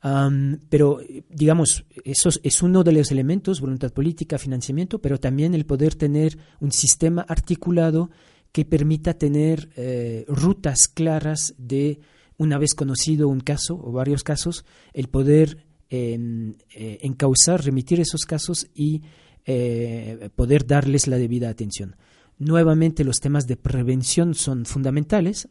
[0.00, 5.94] Pero, digamos, eso es uno de los elementos, voluntad política, financiamiento, pero también el poder
[5.94, 8.10] tener un sistema articulado
[8.52, 12.00] que permita tener eh, rutas claras de,
[12.38, 16.54] una vez conocido un caso o varios casos, el poder eh,
[17.02, 19.02] encauzar, remitir esos casos y
[19.50, 21.96] eh, poder darles la debida atención.
[22.38, 25.48] Nuevamente, los temas de prevención son fundamentales.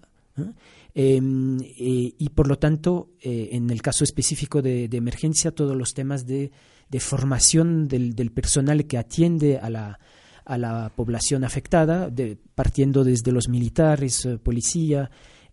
[0.94, 5.96] Em, eh, y por lo tanto, eh, en el caso específico de, emergencia, todos los
[5.96, 6.52] temas de,
[7.00, 10.00] formación del, personal que atiende a la,
[10.46, 12.14] a la población afectada,
[12.54, 15.10] partiendo desde los militares, policía,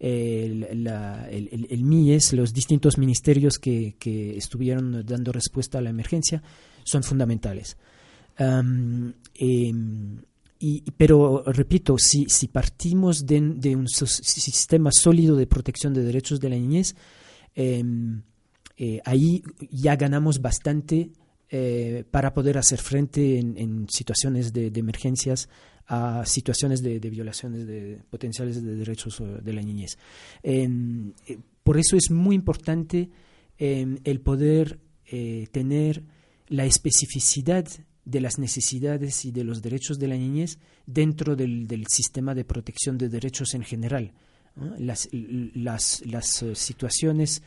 [0.06, 3.94] el, el, MIES, los distintos ministerios que,
[4.36, 6.42] estuvieron dando respuesta a la emergencia,
[6.84, 7.76] son fundamentales.
[8.38, 9.12] Em,
[10.96, 13.38] pero repito, si, si partimos de,
[13.76, 16.94] un sistema sólido de protección de derechos de la niñez,
[17.54, 18.22] em,
[18.76, 21.10] eh, ahí ya ganamos bastante
[21.50, 25.48] eh, para poder hacer frente en, situaciones de, emergencias
[25.86, 29.98] a situaciones de, violaciones de potenciales de derechos eh, de la niñez.
[30.42, 31.12] Em,
[31.62, 33.10] por eso es muy importante
[33.58, 34.78] em, el poder
[35.52, 36.02] tener
[36.48, 37.68] la especificidad
[38.04, 42.98] de las necesidades y de los derechos de la niñez dentro del, sistema de protección
[42.98, 44.12] de derechos en general.
[44.78, 47.42] Las, eh, situaciones,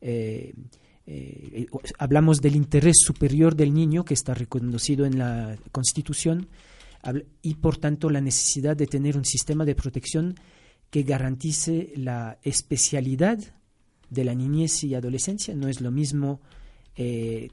[0.00, 0.54] eh,
[1.06, 1.66] eh,
[1.98, 6.48] hablamos del interés superior del niño que está reconocido en la Constitución
[7.42, 10.34] y por tanto la necesidad de tener un sistema de protección
[10.90, 13.38] que garantice la especialidad
[14.10, 15.54] de la niñez y adolescencia.
[15.54, 16.40] No es lo mismo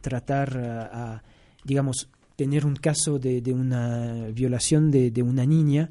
[0.01, 1.23] tratar a,
[1.63, 5.89] digamos, tener un caso de, una violación de, una niña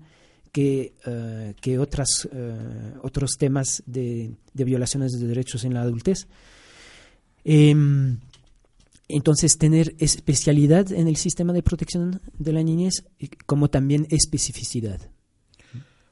[0.50, 6.26] que, uh, que otras, uh, otros temas de, de, violaciones de derechos en la adultez.
[7.44, 7.74] Eh,
[9.12, 13.04] entonces, tener especialidad en el sistema de protección de la niñez
[13.46, 15.00] como también especificidad.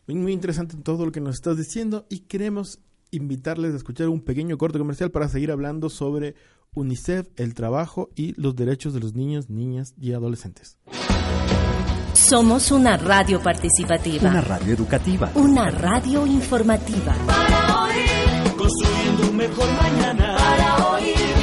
[0.06, 4.58] Muy interesante todo lo que nos estás diciendo y queremos invitarles a escuchar un pequeño
[4.58, 6.34] corte comercial para seguir hablando sobre
[6.74, 10.78] UNICEF, el trabajo y los derechos de los niños, niñas y adolescentes.
[12.12, 14.30] Somos una radio participativa.
[14.30, 15.32] Una radio educativa.
[15.34, 17.14] Una radio informativa.
[17.26, 18.56] Para oír.
[18.56, 20.36] Construyendo un mejor mañana.
[20.36, 21.39] Para oír.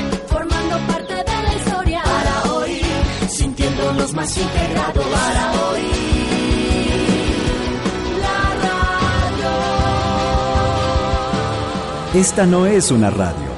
[4.14, 5.06] Más integrados.
[5.06, 5.88] Para oír.
[8.22, 9.50] La radio.
[12.14, 13.58] Esta no es una radio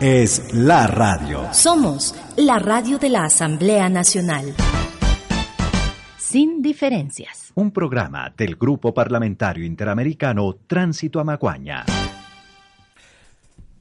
[0.00, 1.48] es la radio.
[1.52, 4.52] Somos la radio de la Asamblea Nacional.
[6.18, 7.52] Sin diferencias.
[7.54, 11.84] Un programa del Grupo Parlamentario Interamericano Tránsito a Maguaña.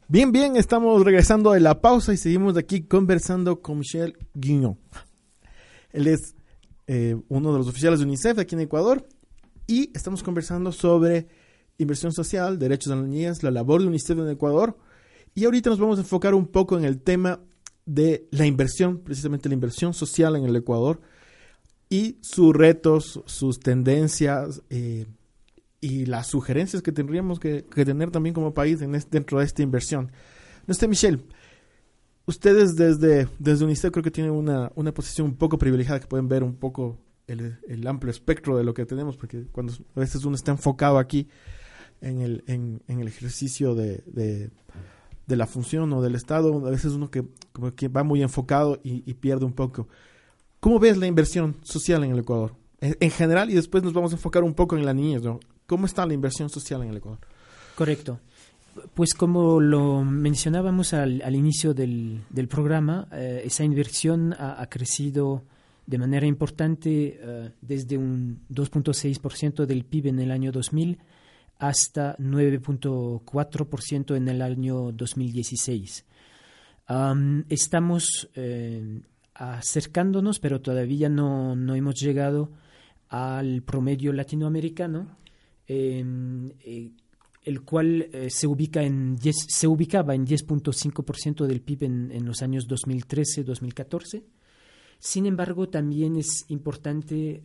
[0.07, 4.77] Bien, bien, estamos regresando de la pausa y seguimos aquí conversando con Michel Guignot.
[5.93, 6.35] Él es
[6.87, 9.07] eh, uno de los oficiales de UNICEF aquí en Ecuador
[9.67, 11.27] y estamos conversando sobre
[11.77, 14.77] inversión social, derechos de las niñas, la labor de UNICEF en Ecuador
[15.35, 17.39] y ahorita nos vamos a enfocar un poco en el tema
[17.85, 21.01] de la inversión, precisamente la inversión social en el Ecuador
[21.89, 25.05] y sus retos, sus tendencias eh,
[25.79, 30.11] y las sugerencias que tendríamos que, tener también como país en dentro de esta inversión.
[30.65, 31.23] No sé, Michelle,
[32.25, 36.27] ustedes desde, desde UNICEF creo que tienen una, una posición un poco privilegiada que pueden
[36.27, 40.25] ver un poco el, el, amplio espectro de lo que tenemos, porque cuando a veces
[40.25, 41.27] uno está enfocado aquí
[42.01, 44.03] en el, en, en el ejercicio de,
[45.27, 48.79] de la función o del Estado, a veces uno que, como que va muy enfocado
[48.83, 49.87] y, pierde un poco.
[50.59, 52.55] ¿Cómo ves la inversión social en el Ecuador?
[52.81, 55.39] En, general, y después nos vamos a enfocar un poco en la niñez, ¿no?
[55.65, 57.19] ¿Cómo está la inversión social en el Ecuador?
[57.75, 58.19] Correcto.
[58.93, 65.43] Pues como lo mencionábamos al, inicio del, programa, eh, esa inversión ha, crecido
[65.85, 70.97] de manera importante eh, desde un 2.6% del PIB en el año 2000
[71.59, 76.05] hasta 9.4% en el año 2016.
[77.49, 79.01] estamos eh,
[79.35, 82.51] acercándonos, pero todavía no, hemos llegado
[83.09, 85.15] al promedio latinoamericano,
[85.67, 86.51] em,
[87.45, 92.41] el cual eh, se, ubica en se ubicaba en 10.5% del PIB en, en, los
[92.41, 94.23] años 2013-2014.
[94.99, 97.41] Sin embargo, también es importante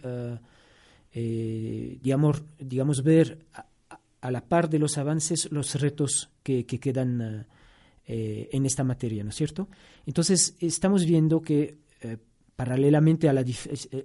[1.12, 3.46] eh, digamos, digamos, ver
[4.20, 7.46] a, la par de los avances los retos que, que quedan
[8.06, 9.68] eh, en esta materia, ¿no es cierto?
[10.06, 12.18] Entonces, estamos viendo que eh,
[12.56, 13.44] paralelamente a la,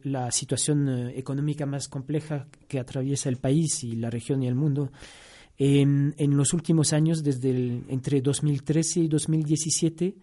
[0.03, 4.91] la situación económica más compleja que atraviesa el país y la región y el mundo,
[5.57, 7.49] en, en los últimos años, desde
[7.87, 10.15] entre 2013 y 2017,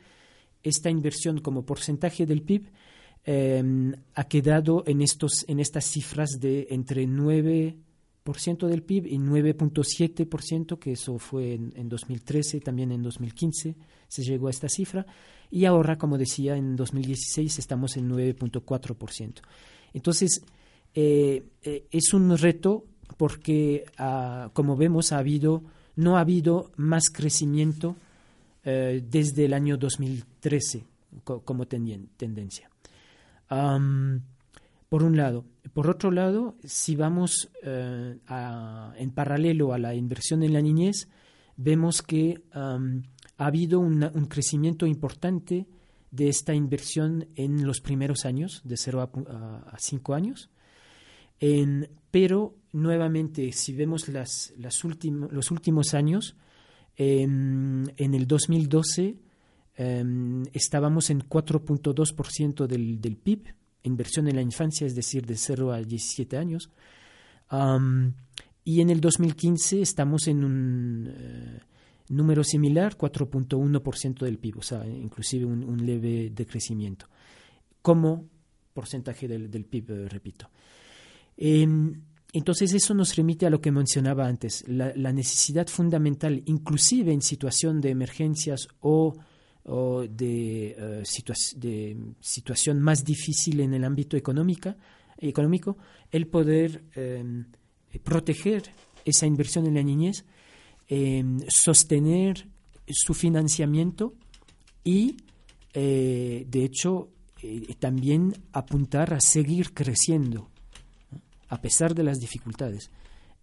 [0.62, 2.70] esta inversión como porcentaje del PIB
[3.24, 10.78] eh, ha quedado en, estos, en estas cifras de entre 9% del PIB y 9.7%,
[10.78, 13.76] que eso fue en, en, 2013, también en 2015
[14.08, 15.06] se llegó a esta cifra,
[15.50, 19.40] y ahora, como decía, en 2016 estamos en 9.4%.
[19.92, 20.42] Entonces,
[20.94, 22.86] eh, eh, es un reto
[23.16, 25.62] porque, ah, como vemos, ha habido,
[25.96, 27.96] no ha habido más crecimiento
[28.64, 30.84] eh, desde el año 2013
[31.24, 32.70] co como tendencia.
[33.48, 35.44] Por un lado.
[35.72, 41.08] Por otro lado, si vamos uh, a, en paralelo a la inversión en la niñez,
[41.56, 42.78] vemos que ha
[43.38, 45.66] habido un crecimiento importante
[46.10, 50.50] de esta inversión en los primeros años, de 0 a 5 años.
[52.10, 56.36] Pero, nuevamente, si vemos las, las los últimos años,
[56.96, 59.16] en el 2012
[59.82, 60.04] eh,
[60.52, 65.80] estábamos en 4.2% del, del PIB, inversión en la infancia, es decir, de 0 a
[65.80, 66.70] 17 años.
[67.50, 68.12] Um,
[68.62, 74.86] y en el 2015 estamos en un uh, número similar, 4.1% del PIB, o sea,
[74.86, 77.06] inclusive un, leve decrecimiento,
[77.80, 78.28] como
[78.74, 80.50] porcentaje del, del PIB, eh, repito.
[81.40, 81.66] Eh,
[82.32, 87.80] entonces eso nos remite a lo que mencionaba antes, la, necesidad fundamental, inclusive en situación
[87.80, 89.14] de emergencias o,
[89.64, 94.76] o de, uh, situa de, situación más difícil en el ámbito económica,
[95.18, 95.76] económico,
[96.12, 97.44] el poder eh,
[98.04, 98.62] proteger
[99.04, 100.24] esa inversión en la niñez,
[100.88, 102.46] eh, sostener
[102.86, 104.14] su financiamiento
[104.84, 105.16] y,
[105.74, 107.10] eh, de hecho,
[107.78, 110.50] también apuntar a seguir creciendo
[111.50, 112.90] a pesar de las dificultades,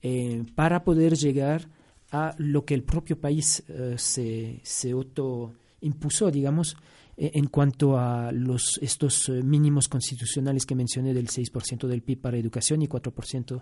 [0.01, 1.69] eh, para poder llegar
[2.11, 6.77] a lo que el propio país eh, se, se autoimpuso, digamos,
[7.17, 12.37] eh, en cuanto a los, estos mínimos constitucionales que mencioné del 6% del PIB para
[12.37, 13.61] educación y 4%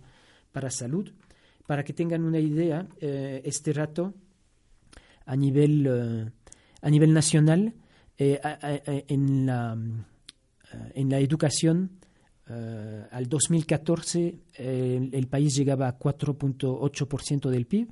[0.51, 1.11] para salud.
[1.65, 4.13] Para que tengan una idea, este rato
[5.25, 6.31] a nivel,
[6.79, 7.73] a nivel nacional,
[8.19, 9.75] en, la,
[10.93, 11.89] en la educación,
[12.47, 17.89] Uh, al 2014 eh, el país llegaba a 4.8% del PIB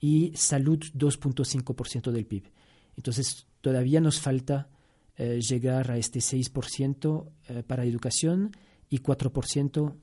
[0.00, 2.50] y salud 2.5% del PIB.
[2.96, 4.68] Entonces todavía nos falta
[5.16, 8.50] eh, llegar a este 6% eh, para educación
[8.88, 9.94] y 4%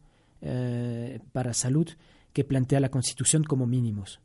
[1.34, 1.90] para salud
[2.32, 4.22] que plantea la Constitución como mínimos.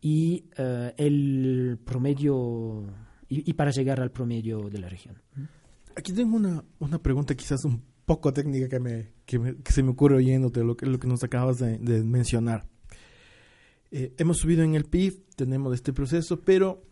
[0.00, 2.86] Y el promedio,
[3.28, 5.20] y, para llegar al promedio de la región.
[5.94, 10.16] Aquí tengo una, una pregunta quizás un poco técnica que, me, que, se me ocurre
[10.16, 12.66] oyéndote lo que, lo que nos acabas de, mencionar.
[13.90, 16.82] Eh, hemos subido en el PIB, tenemos este proceso, pero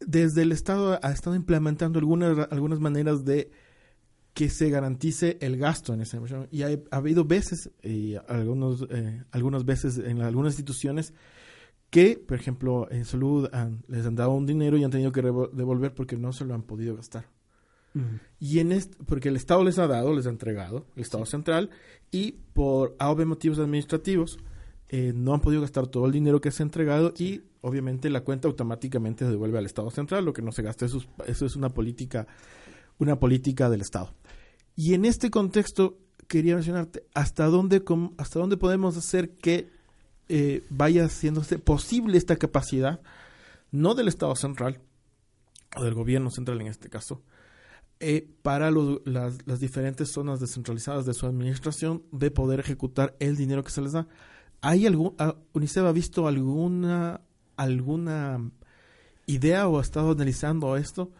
[0.00, 3.50] desde el Estado ha estado implementando algunas, algunas maneras de
[4.34, 6.48] que se garantice el gasto en esa inversión.
[6.50, 11.12] Y ha, ha habido veces, y algunos, eh, algunas veces en algunas instituciones,
[11.90, 15.20] que, por ejemplo, en salud han, les han dado un dinero y han tenido que
[15.20, 17.26] devolver porque no se lo han podido gastar.
[17.94, 18.20] Uh -huh.
[18.40, 21.32] Y en este, porque el Estado les ha dado, les ha entregado, el Estado sí.
[21.32, 21.70] central,
[22.10, 24.38] y por A motivos administrativos,
[24.88, 27.24] eh, no han podido gastar todo el dinero que se ha entregado sí.
[27.24, 30.84] y obviamente la cuenta automáticamente se devuelve al Estado central, lo que no se gasta,
[30.84, 32.26] eso es, eso es una política,
[32.98, 34.12] una política del Estado.
[34.76, 37.82] Y en este contexto quería mencionarte hasta dónde,
[38.16, 39.70] hasta dónde podemos hacer que
[40.28, 43.00] eh, vaya haciéndose posible esta capacidad,
[43.70, 44.80] no del Estado central,
[45.76, 47.22] o del gobierno central en este caso,
[48.04, 53.36] eh, para los, las, las, diferentes zonas descentralizadas de su administración de poder ejecutar el
[53.36, 54.08] dinero que se les da.
[54.60, 57.20] ¿Hay algún, uh, UNICEF ha visto alguna,
[57.56, 58.50] alguna
[59.26, 61.12] idea o ha estado analizando esto?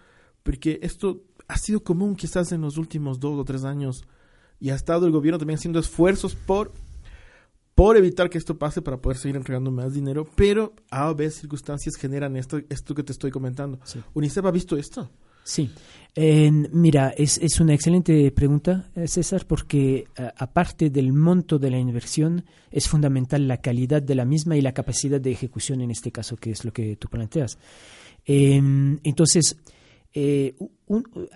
[0.43, 4.03] Porque esto ha sido común quizás en los últimos dos o tres años
[4.59, 6.73] y ha estado el gobierno también haciendo esfuerzos por
[7.77, 11.95] por evitar que esto pase para poder seguir entregando más dinero, pero a veces circunstancias
[11.97, 13.79] generan esto, esto que te estoy comentando.
[13.85, 14.03] Sí.
[14.15, 15.11] ¿UNICEF ha visto esto?
[15.45, 15.71] Sí,
[16.15, 21.71] eh, mira, es, es, una excelente pregunta, eh, César, porque uh, aparte del monto de
[21.71, 25.91] la inversión, es fundamental la calidad de la misma y la capacidad de ejecución en
[25.91, 27.59] este caso, que es lo que tú planteas.
[28.27, 28.61] Eh,
[29.03, 29.57] entonces,
[30.15, 30.55] eh,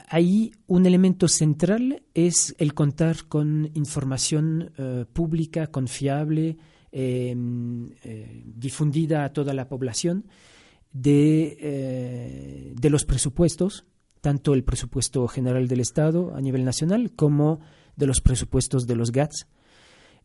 [0.08, 6.58] ahí un elemento central es el contar con información eh, pública, confiable,
[6.92, 7.34] eh,
[8.04, 10.26] eh, difundida a toda la población
[10.92, 13.86] de, eh, de los presupuestos,
[14.26, 17.60] tanto el presupuesto general del Estado a nivel nacional como
[17.94, 19.46] de los presupuestos de los GATS,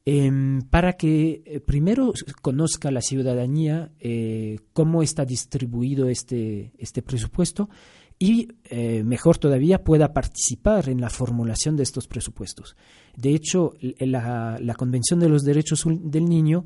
[0.06, 7.70] em, para que eh, primero conozca la ciudadanía eh, cómo está distribuido este, este presupuesto
[8.18, 12.76] y, eh, mejor todavía, pueda participar en la formulación de estos presupuestos.
[13.16, 16.66] De hecho, la, la Convención de los Derechos del Niño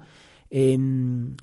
[0.50, 1.36] em,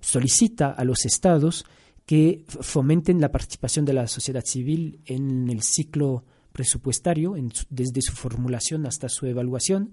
[0.00, 1.64] solicita a los estados
[2.08, 7.34] que fomenten la participación de la sociedad civil en el ciclo presupuestario,
[7.68, 9.92] desde su formulación hasta su evaluación,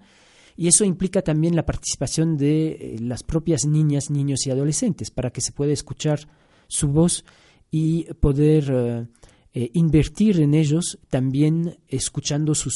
[0.55, 5.31] y eso implica también la participación de eh, las propias niñas, niños y adolescentes para
[5.31, 6.21] que se pueda escuchar
[6.69, 7.25] su voz
[7.69, 9.07] y poder eh,
[9.53, 12.75] eh, invertir en ellos también escuchando sus,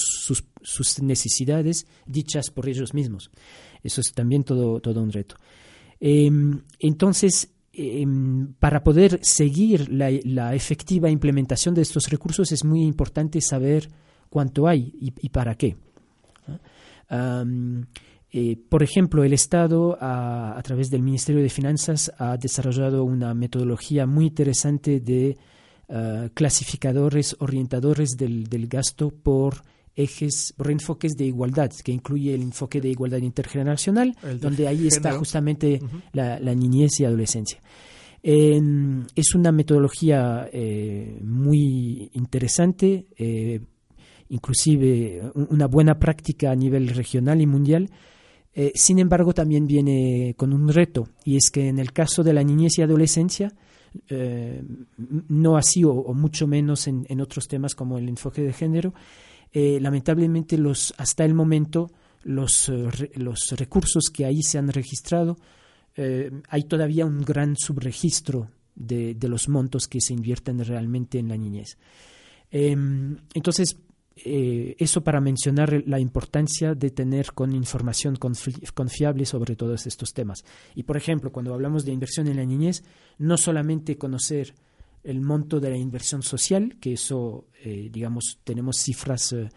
[0.62, 3.32] sus, necesidades dichas por ellos mismos.
[3.84, 5.38] Eso es también todo, todo un reto.
[6.02, 6.30] Eh,
[6.80, 8.05] entonces, eh,
[8.59, 13.89] para poder seguir la, efectiva implementación de estos recursos es muy importante saber
[14.30, 15.77] cuánto hay y, para qué.
[17.09, 24.05] eh, por ejemplo, el Estado, a, través del Ministerio de Finanzas, ha desarrollado una metodología
[24.05, 25.38] muy interesante de
[25.88, 29.61] ah, clasificadores, orientadores del gasto por
[30.04, 34.88] ejes, por enfoques de igualdad, que incluye el enfoque de igualdad intergeneracional, de donde ahí
[34.88, 35.80] está justamente
[36.14, 37.60] la, la niñez y adolescencia.
[38.24, 38.60] Eh,
[39.16, 43.62] es una metodología eh, muy interesante, eh,
[44.30, 47.89] inclusive un- una buena práctica a nivel regional y mundial.
[48.54, 52.34] Eh, sin embargo, también viene con un reto, y es que en el caso de
[52.34, 53.54] la niñez y adolescencia,
[55.30, 58.93] no así o, o mucho menos en, en otros temas como el enfoque de género,
[59.52, 61.91] eh, lamentablemente los, hasta el momento
[62.24, 65.38] los, eh, los recursos que ahí se han registrado,
[65.95, 71.28] eh, hay todavía un gran subregistro de, de los montos que se invierten realmente en
[71.30, 71.78] la niñez.
[72.52, 73.78] Em, entonces,
[74.22, 80.43] eso para mencionar la importancia de tener con información confi- confiable sobre todos estos temas.
[80.76, 82.84] Y, por ejemplo, cuando hablamos de inversión en la niñez,
[83.18, 84.56] no solamente conocer
[85.04, 89.50] el monto de la inversión social, que eso, eh, digamos, tenemos cifras eh,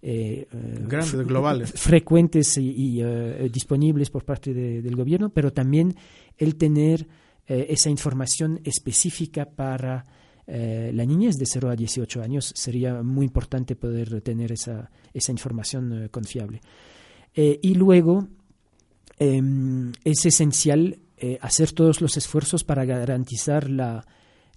[0.00, 0.46] eh,
[0.86, 1.72] Grandes, globales.
[1.72, 5.94] frecuentes y, y, eh, disponibles por parte de- del gobierno, pero también
[6.36, 7.06] el tener
[7.46, 10.04] eh, esa información específica para
[10.46, 15.32] eh, la niñez de 0 a 18 años sería muy importante poder tener esa, esa
[15.32, 16.60] información eh, confiable.
[17.34, 18.28] Eh, y luego
[19.18, 24.06] em, es esencial eh, hacer todos los esfuerzos para garantizar la,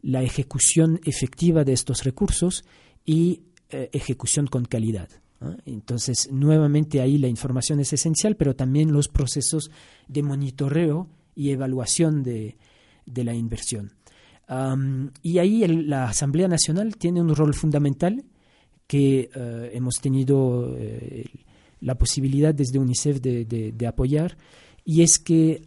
[0.02, 2.64] la ejecución efectiva de estos recursos
[3.06, 5.10] y eh, ejecución con calidad.
[5.66, 9.72] Entonces, nuevamente ahí la información es esencial, pero también los procesos
[10.08, 12.58] de monitoreo y evaluación de,
[13.08, 13.94] de la inversión.
[15.24, 18.26] Y ahí la Asamblea Nacional tiene un rol fundamental
[18.86, 21.26] que eh, hemos tenido eh,
[21.80, 24.38] la posibilidad desde UNICEF de, apoyar,
[24.84, 25.62] y es que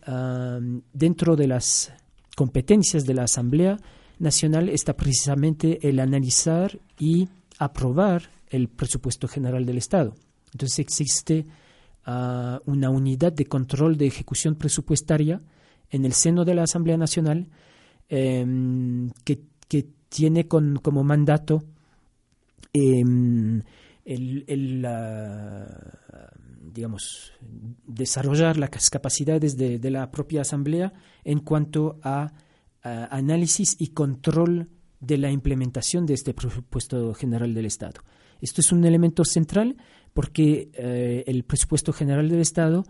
[0.92, 1.94] dentro de las
[2.36, 3.78] competencias de la Asamblea
[4.18, 10.14] Nacional está precisamente el analizar y aprobar el presupuesto general del Estado.
[10.52, 11.46] Entonces existe
[12.06, 15.40] ah, una unidad de control de ejecución presupuestaria
[15.90, 17.48] en el seno de la Asamblea Nacional
[18.08, 21.64] em, que, que tiene con- como mandato
[22.72, 23.62] em,
[24.04, 26.30] el, el, ah,
[26.72, 27.32] digamos,
[27.86, 30.92] desarrollar las capacidades de, de la propia Asamblea
[31.24, 32.32] en cuanto a, a
[32.84, 34.68] análisis y control
[35.00, 38.00] de la implementación de este presupuesto general del Estado.
[38.40, 39.76] Esto es un elemento central
[40.12, 42.84] porque eh, el presupuesto general del Estado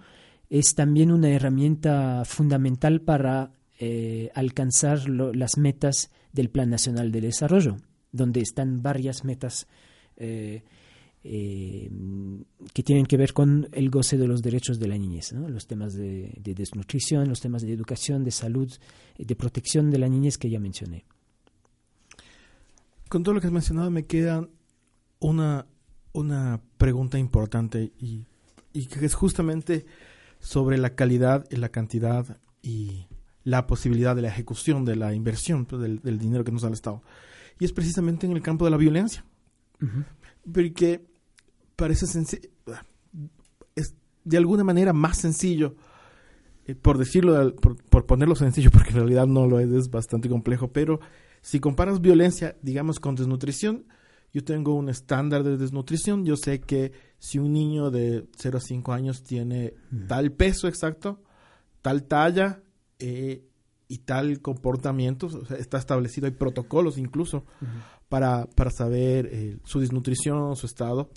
[0.50, 7.76] es también una herramienta fundamental para eh, alcanzar las metas del Plan Nacional de Desarrollo,
[8.12, 9.66] donde están varias metas
[10.16, 10.62] eh,
[11.26, 11.90] eh,
[12.74, 15.48] que tienen que ver con el goce de los derechos de la niñez, ¿no?
[15.48, 18.70] los temas de, de desnutrición, los temas de educación, de salud,
[19.16, 21.06] de protección de la niñez que ya mencioné.
[23.08, 24.46] Con todo lo que has mencionado me queda
[25.18, 25.66] una,
[26.12, 28.26] una pregunta importante y,
[28.74, 29.86] y que es justamente
[30.40, 33.06] sobre la calidad y la cantidad y
[33.44, 36.68] la posibilidad de la ejecución de la inversión pues, del, del dinero que nos da
[36.68, 37.02] el Estado.
[37.58, 39.24] Y es precisamente en el campo de la violencia.
[40.52, 41.13] Porque
[41.76, 42.48] parece senci-
[43.76, 43.94] es
[44.24, 45.74] de alguna manera más sencillo
[46.66, 50.28] eh, por decirlo, por, por ponerlo sencillo, porque en realidad no lo es, es bastante
[50.30, 50.98] complejo, pero
[51.42, 53.84] si comparas violencia, digamos, con desnutrición,
[54.32, 58.60] yo tengo un estándar de desnutrición, yo sé que si un niño de 0 a
[58.62, 59.74] 5 años tiene
[60.08, 61.22] tal peso exacto,
[61.82, 62.62] tal talla
[62.98, 63.44] eh,
[63.86, 67.44] y tal comportamiento, o sea, está establecido, hay protocolos incluso
[68.08, 71.10] para, para saber eh, su desnutrición, su estado.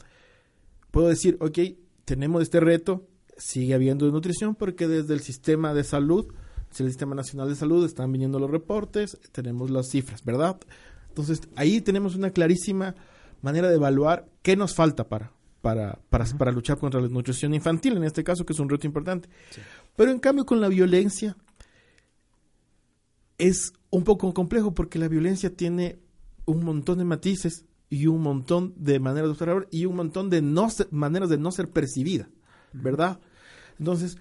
[0.92, 1.60] Puedo decir, ok,
[2.06, 3.08] tenemos este reto,
[3.38, 6.28] sigue habiendo desnutrición porque desde el sistema de salud,
[6.70, 10.60] desde el Sistema Nacional de Salud, están viniendo los reportes, tenemos las cifras, ¿verdad?
[11.10, 12.96] Entonces, ahí tenemos una clarísima
[13.42, 15.32] manera de evaluar qué nos falta para,
[15.62, 18.86] para, para, para luchar contra la desnutrición infantil, en este caso, que es un reto
[18.86, 19.30] importante.
[19.96, 21.36] Pero en cambio, con la violencia,
[23.38, 26.00] es un poco complejo porque la violencia tiene
[26.46, 30.42] un montón de matices y un montón de maneras de observar y un montón de
[30.42, 32.30] no ser- maneras de no ser percibida,
[32.74, 33.20] ¿verdad?
[33.80, 34.18] Entonces,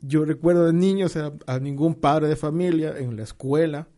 [0.00, 3.88] yo recuerdo de niños a, a ningún padre de familia en la escuela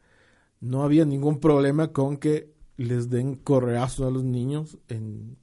[0.61, 5.37] no había ningún problema con que les den correazos a los niños en,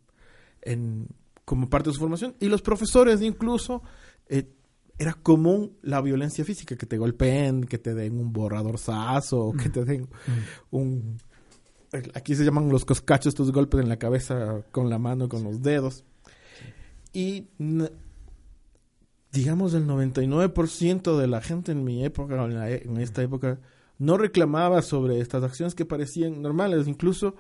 [0.61, 1.07] en-
[1.45, 2.36] como parte de su formación.
[2.39, 3.82] Y los profesores incluso
[4.27, 4.49] eh,
[4.97, 9.69] era común la violencia física, que te golpeen, que te den un borrador sazo, que
[9.69, 10.07] te den
[10.71, 11.17] un...
[12.14, 15.62] Aquí se llaman los coscachos, estos golpes en la cabeza con la mano, con los
[15.62, 16.04] dedos.
[17.14, 17.48] Y
[19.32, 23.60] digamos el 99% de la gente en mi época, en, la e- en esta época,
[23.98, 27.36] no reclamaba sobre estas acciones que parecían normales, incluso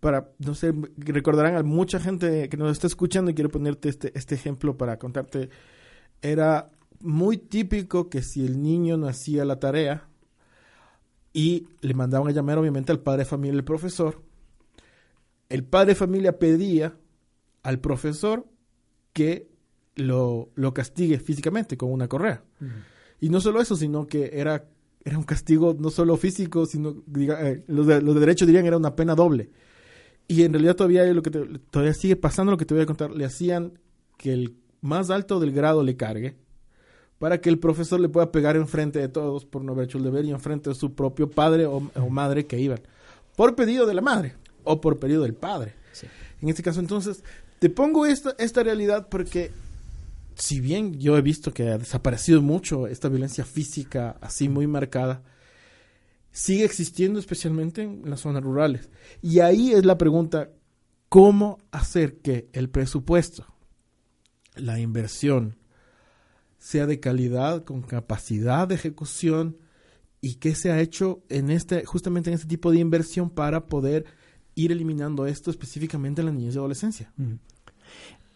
[0.00, 4.12] para, no sé, recordarán a mucha gente que nos está escuchando y quiero ponerte este,
[4.16, 5.48] este ejemplo para contarte,
[6.22, 6.70] era
[7.00, 10.08] muy típico que si el niño no hacía la tarea
[11.36, 14.22] y le mandaban a llamar obviamente al padre de familia, el profesor,
[15.50, 16.96] el padre de familia pedía
[17.62, 18.46] al profesor
[19.12, 19.48] que
[19.96, 22.42] lo, lo castigue físicamente con una correa.
[23.20, 24.64] Y no solo eso, sino que era,
[25.04, 28.64] era un castigo no solo físico, sino diga, eh, los, de, los de derecho dirían
[28.66, 29.50] era una pena doble.
[30.28, 32.86] Y en realidad todavía lo que te- todavía sigue pasando lo que te voy a
[32.86, 33.10] contar.
[33.10, 33.78] Le hacían
[34.16, 36.36] que el más alto del grado le cargue
[37.18, 40.04] para que el profesor le pueda pegar enfrente de todos por no haber hecho el
[40.04, 42.80] deber y enfrente de su propio padre o, o madre que iban.
[43.36, 45.74] Por pedido de la madre o por pedido del padre.
[46.42, 47.24] En este caso, entonces,
[47.58, 49.50] te pongo esta, esta realidad porque
[50.34, 55.22] si bien yo he visto que ha desaparecido mucho esta violencia física así muy marcada,
[56.30, 58.90] sigue existiendo especialmente en las zonas rurales.
[59.22, 60.50] Y ahí es la pregunta,
[61.08, 63.46] ¿cómo hacer que el presupuesto,
[64.54, 65.56] la inversión,
[66.58, 69.56] sea de calidad, con capacidad de ejecución
[70.20, 74.06] y qué se ha hecho en este, justamente en este tipo de inversión para poder
[74.54, 77.12] ir eliminando esto específicamente en la niñez y adolescencia?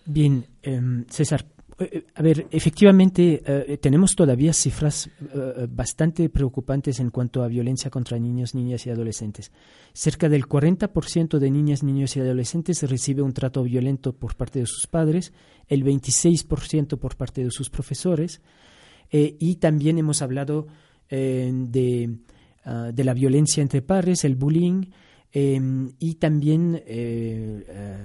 [0.07, 1.47] Bien, em, César.
[1.81, 7.91] Eh, A ver, efectivamente eh, tenemos todavía cifras eh, bastante preocupantes en cuanto a violencia
[7.91, 9.51] contra niños, niñas y adolescentes.
[9.93, 14.67] Cerca del 40% de niñas, niños y adolescentes recibe un trato violento por parte de
[14.67, 15.33] sus padres,
[15.67, 18.41] el 26% por parte de sus profesores,
[19.11, 20.69] eh, y también hemos hablado
[21.09, 22.19] eh, de,
[22.65, 24.85] ah, de la violencia entre pares, el bullying,
[25.33, 25.61] eh,
[26.01, 27.97] y también eh, eh,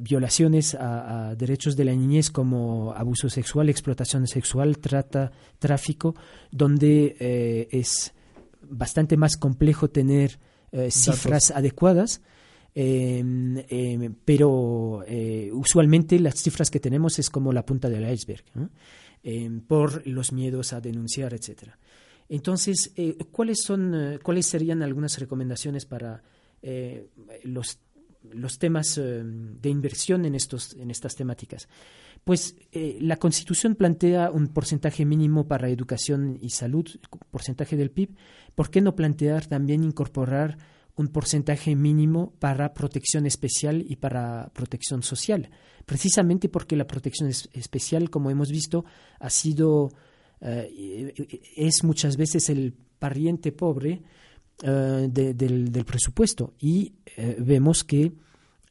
[0.00, 6.14] violaciones a, a derechos de la niñez como abuso sexual, explotación sexual, trata, tráfico,
[6.50, 8.12] donde eh, es
[8.62, 10.38] bastante más complejo tener
[10.72, 12.20] eh, cifras adecuadas.
[12.74, 13.24] eh,
[13.68, 18.70] eh, pero eh, usualmente las cifras que tenemos es como la punta del iceberg, ¿no?
[19.24, 21.76] Eh, por los miedos a denunciar, etcétera.
[22.28, 22.92] Entonces,
[23.32, 26.22] ¿cuáles son, cuáles serían algunas recomendaciones para
[27.42, 27.78] los,
[28.32, 31.68] los temas eh, de inversión en estos, en estas temáticas?
[32.24, 36.86] Pues eh, la Constitución plantea un porcentaje mínimo para educación y salud,
[37.30, 38.16] porcentaje del PIB.
[38.54, 40.58] ¿Por qué no plantear también incorporar
[40.96, 45.48] un porcentaje mínimo para protección especial y para protección social?
[45.86, 48.84] Precisamente porque la protección es- especial, como hemos visto,
[49.20, 49.90] ha sido
[50.40, 51.14] eh,
[51.56, 54.02] es muchas veces el pariente pobre
[54.62, 58.12] de- del, del presupuesto y eh, vemos que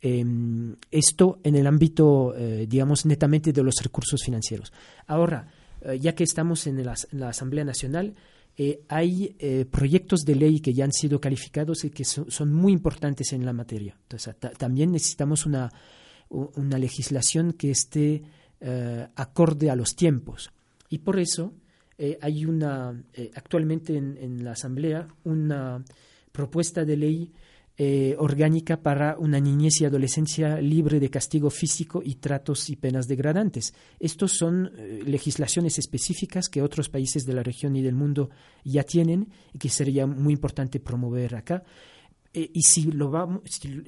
[0.01, 4.71] em, esto en el ámbito, eh, digamos, netamente de los recursos financieros.
[5.07, 5.47] Ahora,
[5.81, 6.95] eh, ya que estamos en la,
[7.29, 8.13] Asamblea Nacional,
[8.57, 12.73] eh, hay eh, proyectos de ley que ya han sido calificados y que son, muy
[12.73, 13.95] importantes en la materia.
[14.03, 15.71] Entonces, ta- también necesitamos una,
[16.29, 18.23] una legislación que esté
[18.59, 20.51] eh, acorde a los tiempos.
[20.89, 21.53] Y por eso
[21.97, 25.83] eh, hay una, eh, actualmente en, la Asamblea, una
[26.31, 27.31] propuesta de ley
[27.79, 33.07] eh, orgánica para una niñez y adolescencia libre de castigo físico y tratos y penas
[33.07, 33.73] degradantes.
[33.99, 34.71] Estos son
[35.05, 38.29] legislaciones específicas que otros países de la región y del mundo
[38.63, 41.63] ya tienen y que sería muy importante promover acá.
[42.33, 43.41] Y si lo vamos,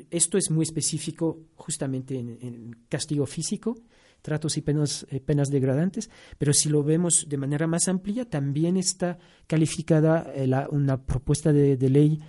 [0.10, 3.76] esto es muy específico justamente en, castigo físico,
[4.22, 9.18] tratos y penas, penas, degradantes, pero si lo vemos de manera más amplia, también está
[9.48, 10.32] calificada
[10.72, 12.20] una propuesta de, de ley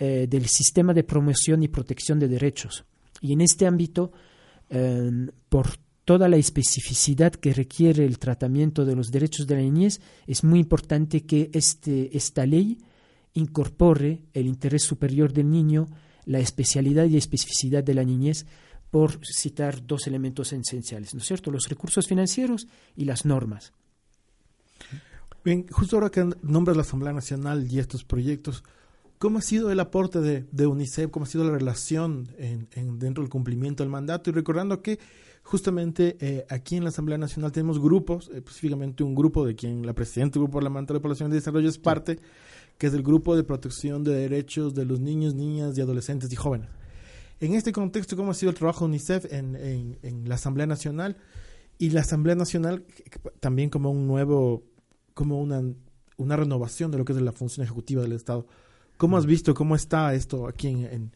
[0.00, 2.84] eh, del sistema de promoción y protección de derechos.
[3.20, 4.12] Y en este ámbito,
[4.70, 5.66] em, por
[6.04, 10.60] toda la especificidad que requiere el tratamiento de los derechos de la niñez, es muy
[10.60, 12.78] importante que este, esta ley
[13.34, 15.88] incorpore el interés superior del niño,
[16.26, 18.46] la especialidad y especificidad de la niñez,
[18.90, 21.50] por citar dos elementos esenciales, ¿no es cierto?
[21.50, 22.66] Los recursos financieros
[22.96, 23.72] y las normas.
[25.44, 28.64] Bien, justo ahora que nombras la Asamblea Nacional y estos proyectos,
[29.18, 31.10] ¿Cómo ha sido el aporte de, UNICEF?
[31.10, 32.68] ¿Cómo ha sido la relación en,
[33.00, 34.30] dentro del cumplimiento del mandato?
[34.30, 35.00] Y recordando que
[35.42, 39.92] justamente eh, aquí en la Asamblea Nacional tenemos grupos, específicamente un grupo de quien la
[39.92, 42.20] presidenta del Grupo Parlamentario de Población y Desarrollo es parte,
[42.78, 46.36] que es el Grupo de Protección de Derechos de los Niños, Niñas y Adolescentes y
[46.36, 46.68] Jóvenes.
[47.40, 49.54] En este contexto, ¿cómo ha sido el trabajo de UNICEF en,
[50.02, 51.16] en la Asamblea Nacional?
[51.78, 52.84] Y la Asamblea Nacional
[53.38, 54.64] también como un nuevo,
[55.14, 55.62] como una,
[56.16, 58.46] una renovación de lo que es la función ejecutiva del Estado.
[58.96, 61.12] ¿Cómo has visto cómo está esto aquí en...?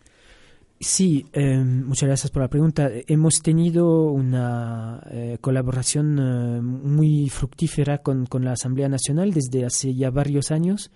[0.78, 2.90] Sí, em, muchas gracias por la pregunta.
[3.06, 9.94] Hemos tenido una eh, colaboración eh, muy fructífera con, con, la Asamblea Nacional desde hace
[9.94, 10.90] ya varios años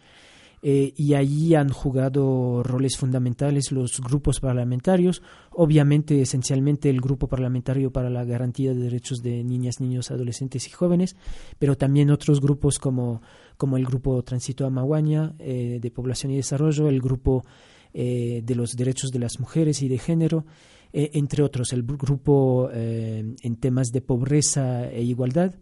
[0.62, 7.92] eh, y allí han jugado roles fundamentales los grupos parlamentarios, obviamente esencialmente el Grupo Parlamentario
[7.92, 11.14] para la Garantía de Derechos de Niñas, Niños, Adolescentes y Jóvenes,
[11.58, 13.20] pero también otros grupos como,
[13.56, 17.44] como el Grupo Tránsito Amaguaña eh, de Población y Desarrollo, el Grupo
[17.92, 20.46] eh, de los Derechos de las Mujeres y de Género,
[20.92, 25.54] entre otros, el Grupo en temas de pobreza e igualdad.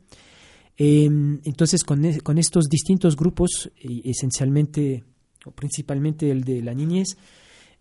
[0.76, 5.04] Em, entonces, con, e, con, estos distintos grupos, esencialmente
[5.44, 7.16] o principalmente el de la niñez,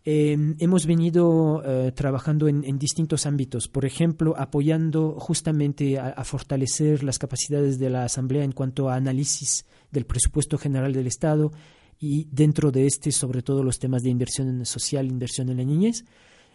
[0.05, 3.67] em, hemos venido eh, trabajando en, distintos ámbitos.
[3.67, 9.65] Por ejemplo, apoyando justamente a, fortalecer las capacidades de la Asamblea en cuanto a análisis
[9.91, 11.51] del presupuesto general del Estado
[11.99, 16.03] y dentro de este, sobre todo, los temas de inversión social, inversión en la niñez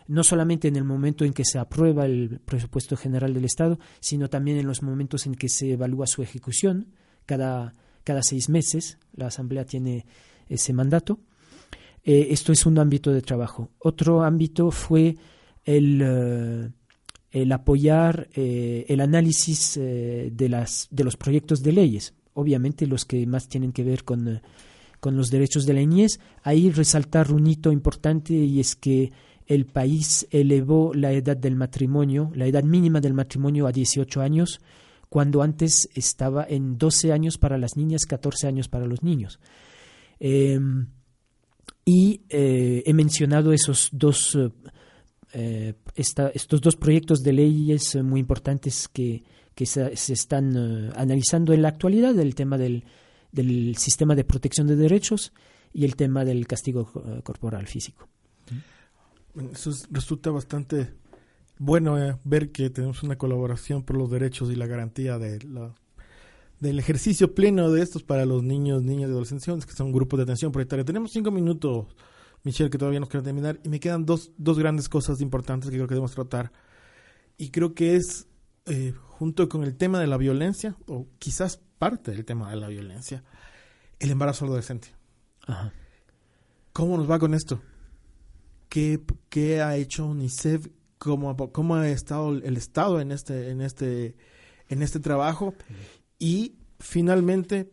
[0.08, 4.28] no solamente en el momento en que se aprueba el presupuesto general del Estado, sino
[4.28, 6.88] también en los momentos en que se evalúa su ejecución.
[7.26, 10.06] Cada, cada seis meses la Asamblea tiene
[10.48, 11.20] ese mandato.
[12.02, 13.70] Eh, esto es un ámbito de trabajo.
[13.78, 15.16] Otro ámbito fue
[15.66, 16.70] el, eh,
[17.30, 23.26] el apoyar eh, el análisis de, las, de los proyectos de leyes, obviamente los que
[23.26, 24.40] más tienen que ver con,
[25.00, 26.18] con los derechos de la niñez.
[26.42, 29.12] Ahí resaltar un hito importante y es que
[29.48, 34.60] el país elevó la edad del matrimonio, la edad mínima del matrimonio a 18 años,
[35.08, 39.40] cuando antes estaba en 12 años para las niñas, 14 años para los niños.
[40.20, 40.88] Em,
[41.82, 44.38] y eh, he mencionado esos dos,
[45.32, 49.24] eh, estos dos proyectos de leyes muy importantes que,
[49.64, 52.84] se, están eh, analizando en la actualidad, el tema del,
[53.32, 55.32] del, sistema de protección de derechos
[55.72, 56.92] y el tema del castigo
[57.24, 58.08] corporal físico.
[59.52, 60.94] Eso resulta bastante
[61.58, 65.38] bueno eh, ver que tenemos una colaboración por los derechos y la garantía de
[66.60, 70.24] del ejercicio pleno de estos para los niños, niñas y adolescentes, que son grupos de
[70.24, 70.84] atención prioritaria.
[70.84, 71.86] Tenemos cinco minutos,
[72.42, 75.76] Michelle, que todavía nos queda terminar, y me quedan dos, dos grandes cosas importantes que
[75.76, 76.52] creo que debemos tratar.
[77.36, 78.26] Y creo que es,
[78.66, 82.66] eh, junto con el tema de la violencia, o quizás parte del tema de la
[82.66, 83.22] violencia,
[84.00, 84.88] el embarazo adolescente.
[86.72, 87.60] ¿Cómo nos va con esto?
[88.68, 94.16] Qué, ha hecho UNICEF, cómo, cómo ha estado el Estado en este, en este,
[94.68, 95.54] en este trabajo.
[96.18, 97.70] Y finalmente,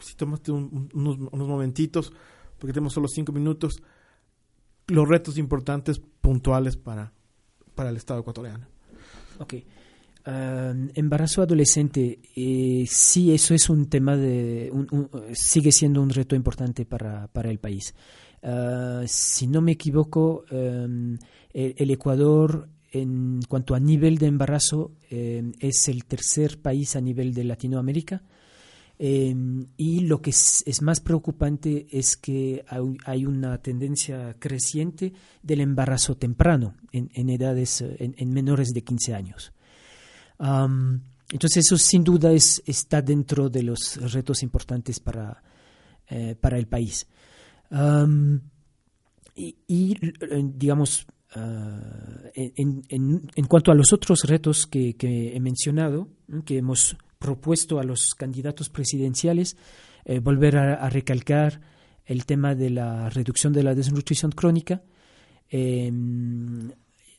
[0.00, 2.12] si tomaste unos, unos momentitos,
[2.58, 3.82] porque tenemos solo cinco minutos,
[4.86, 7.12] los retos importantes puntuales para,
[7.74, 8.66] para el Estado ecuatoriano.
[9.38, 9.54] Ok.
[10.94, 14.70] embarazo adolescente, eh, sí, eso es un tema de,
[15.32, 17.94] sigue siendo un reto importante para, para el país.
[18.42, 21.18] Ah, si no me equivoco, em,
[21.52, 27.34] el, Ecuador en cuanto a nivel de embarazo em, es el tercer país a nivel
[27.34, 28.22] de Latinoamérica.
[28.98, 32.64] Em, y lo que es, más preocupante es que
[33.06, 35.12] hay, una tendencia creciente
[35.42, 39.52] del embarazo temprano en, edades, en, menores de 15 años.
[40.38, 45.42] entonces eso sin duda es, está dentro de los retos importantes para,
[46.08, 47.06] eh, para el país
[49.36, 49.96] y,
[50.54, 51.80] digamos, ah,
[52.34, 56.08] en, cuanto a los otros retos que, he mencionado,
[56.44, 59.56] que hemos propuesto a los candidatos presidenciales,
[60.22, 61.60] volver a, recalcar
[62.04, 64.82] el tema de la reducción de la desnutrición crónica.
[65.48, 66.70] Em,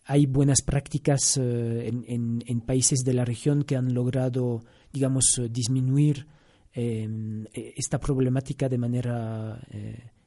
[0.05, 6.27] hay buenas prácticas en, en, países de la región que han logrado, digamos, disminuir
[6.73, 9.61] em, e, esta problemática de manera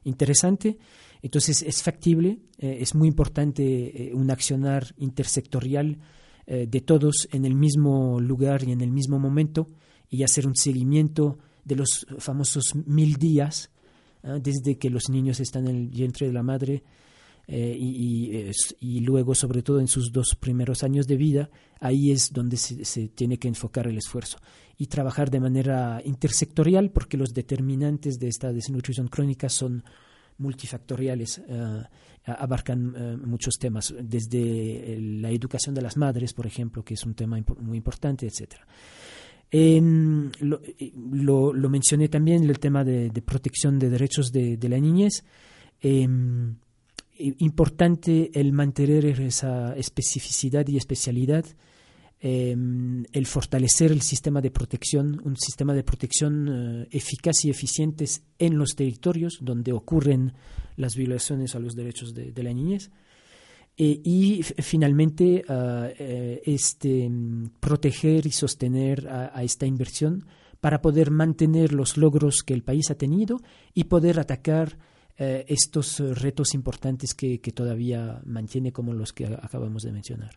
[0.05, 0.77] interesante.
[1.21, 5.97] Entonces es factible, eh, es muy importante eh, un accionar intersectorial
[6.47, 9.67] eh, de todos en el mismo lugar y en el mismo momento
[10.09, 13.71] y hacer un seguimiento de los famosos mil días,
[14.23, 14.37] ¿ah?
[14.39, 16.83] desde que los niños están en el vientre de la madre
[17.47, 22.57] y, y, luego, sobre todo en sus dos primeros años de vida, ahí es donde
[22.57, 24.39] se, tiene que enfocar el esfuerzo
[24.77, 29.83] y trabajar de manera intersectorial porque los determinantes de esta desnutrición crónica son
[30.37, 31.83] multifactoriales, eh,
[32.25, 37.13] abarcan eh, muchos temas, desde la educación de las madres, por ejemplo, que es un
[37.13, 38.67] tema muy importante, etcétera.
[39.51, 45.23] lo, lo, mencioné también, el tema de, protección de derechos de, de la niñez.
[45.79, 46.55] Em,
[47.17, 51.45] importante el mantener esa especificidad y especialidad
[52.27, 58.05] Em, el fortalecer el sistema de protección, un sistema de protección eh, eficaz y eficiente
[58.39, 60.33] en los territorios donde ocurren
[60.75, 62.89] las violaciones a los derechos de, la niñez.
[63.77, 67.11] Eh, y finalmente, ah, eh, este,
[67.59, 70.25] proteger y sostener a, esta inversión
[70.61, 73.41] para poder mantener los logros que el país ha tenido
[73.75, 74.79] y poder atacar
[75.17, 80.31] estos retos importantes que todavía mantiene como los que acabamos de mencionar.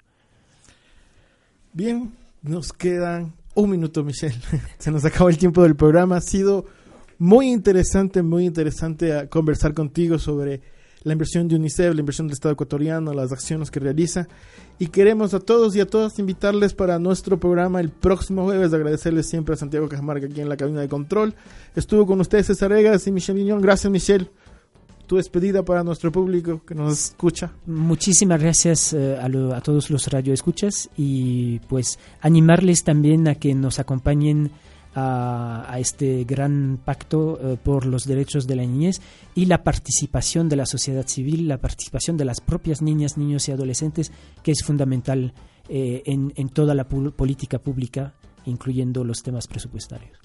[1.73, 2.13] Bien,
[2.43, 4.37] nos quedan un minuto, Michelle.
[4.79, 6.17] Se nos acabó el tiempo del programa.
[6.17, 6.65] Ha sido
[7.19, 10.61] muy interesante, muy interesante ah, conversar contigo sobre
[11.03, 14.29] la inversión de UNICEF, la inversión del Estado ecuatoriano, las acciones que realiza.
[14.79, 18.73] Y queremos a todos y a todas invitarles para nuestro programa el próximo jueves.
[18.73, 21.35] Agradecerles siempre a Santiago Cajamarca aquí en la cabina de control.
[21.75, 23.61] Estuvo con ustedes César Egas y Michelle Miñón.
[23.61, 24.31] Gracias, Michelle
[25.09, 27.51] tu despedida para nuestro público que nos escucha.
[27.67, 34.53] Muchísimas gracias eh, a, todos los radioescuchas y pues animarles también a que nos acompañen
[34.95, 39.01] a, este gran pacto eh, por los derechos de la niñez
[39.35, 43.53] y la participación de la sociedad civil, la participación de las propias niñas, niños y
[43.53, 45.33] adolescentes, que es fundamental
[45.69, 48.13] eh, en, en toda la política pública,
[48.45, 50.19] incluyendo los temas presupuestarios.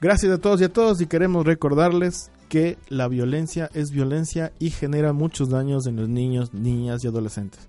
[0.00, 4.70] Gracias a todos y a todos y queremos recordarles que la violencia es violencia y
[4.70, 7.66] genera muchos daños en los niños, niñas y adolescentes.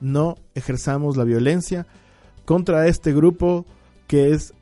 [0.00, 1.86] No ejerzamos la violencia
[2.44, 3.64] contra este grupo
[4.08, 4.52] que es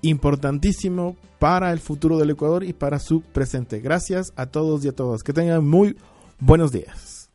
[0.00, 3.80] importantísimo para el futuro del Ecuador y para su presente.
[3.80, 5.22] Gracias a todos y a todas.
[5.22, 5.98] Que tengan muy
[6.40, 7.28] buenos días.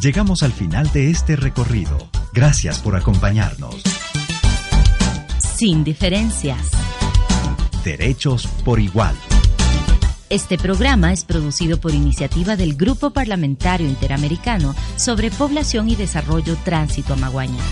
[0.00, 1.98] Llegamos al final de este recorrido.
[2.32, 4.01] Gracias por acompañarnos.
[5.62, 6.72] Sin diferencias.
[7.84, 9.14] Derechos por igual.
[10.28, 17.12] Este programa es producido por iniciativa del Grupo Parlamentario Interamericano sobre Población y Desarrollo Tránsito
[17.12, 17.62] Amaguaña.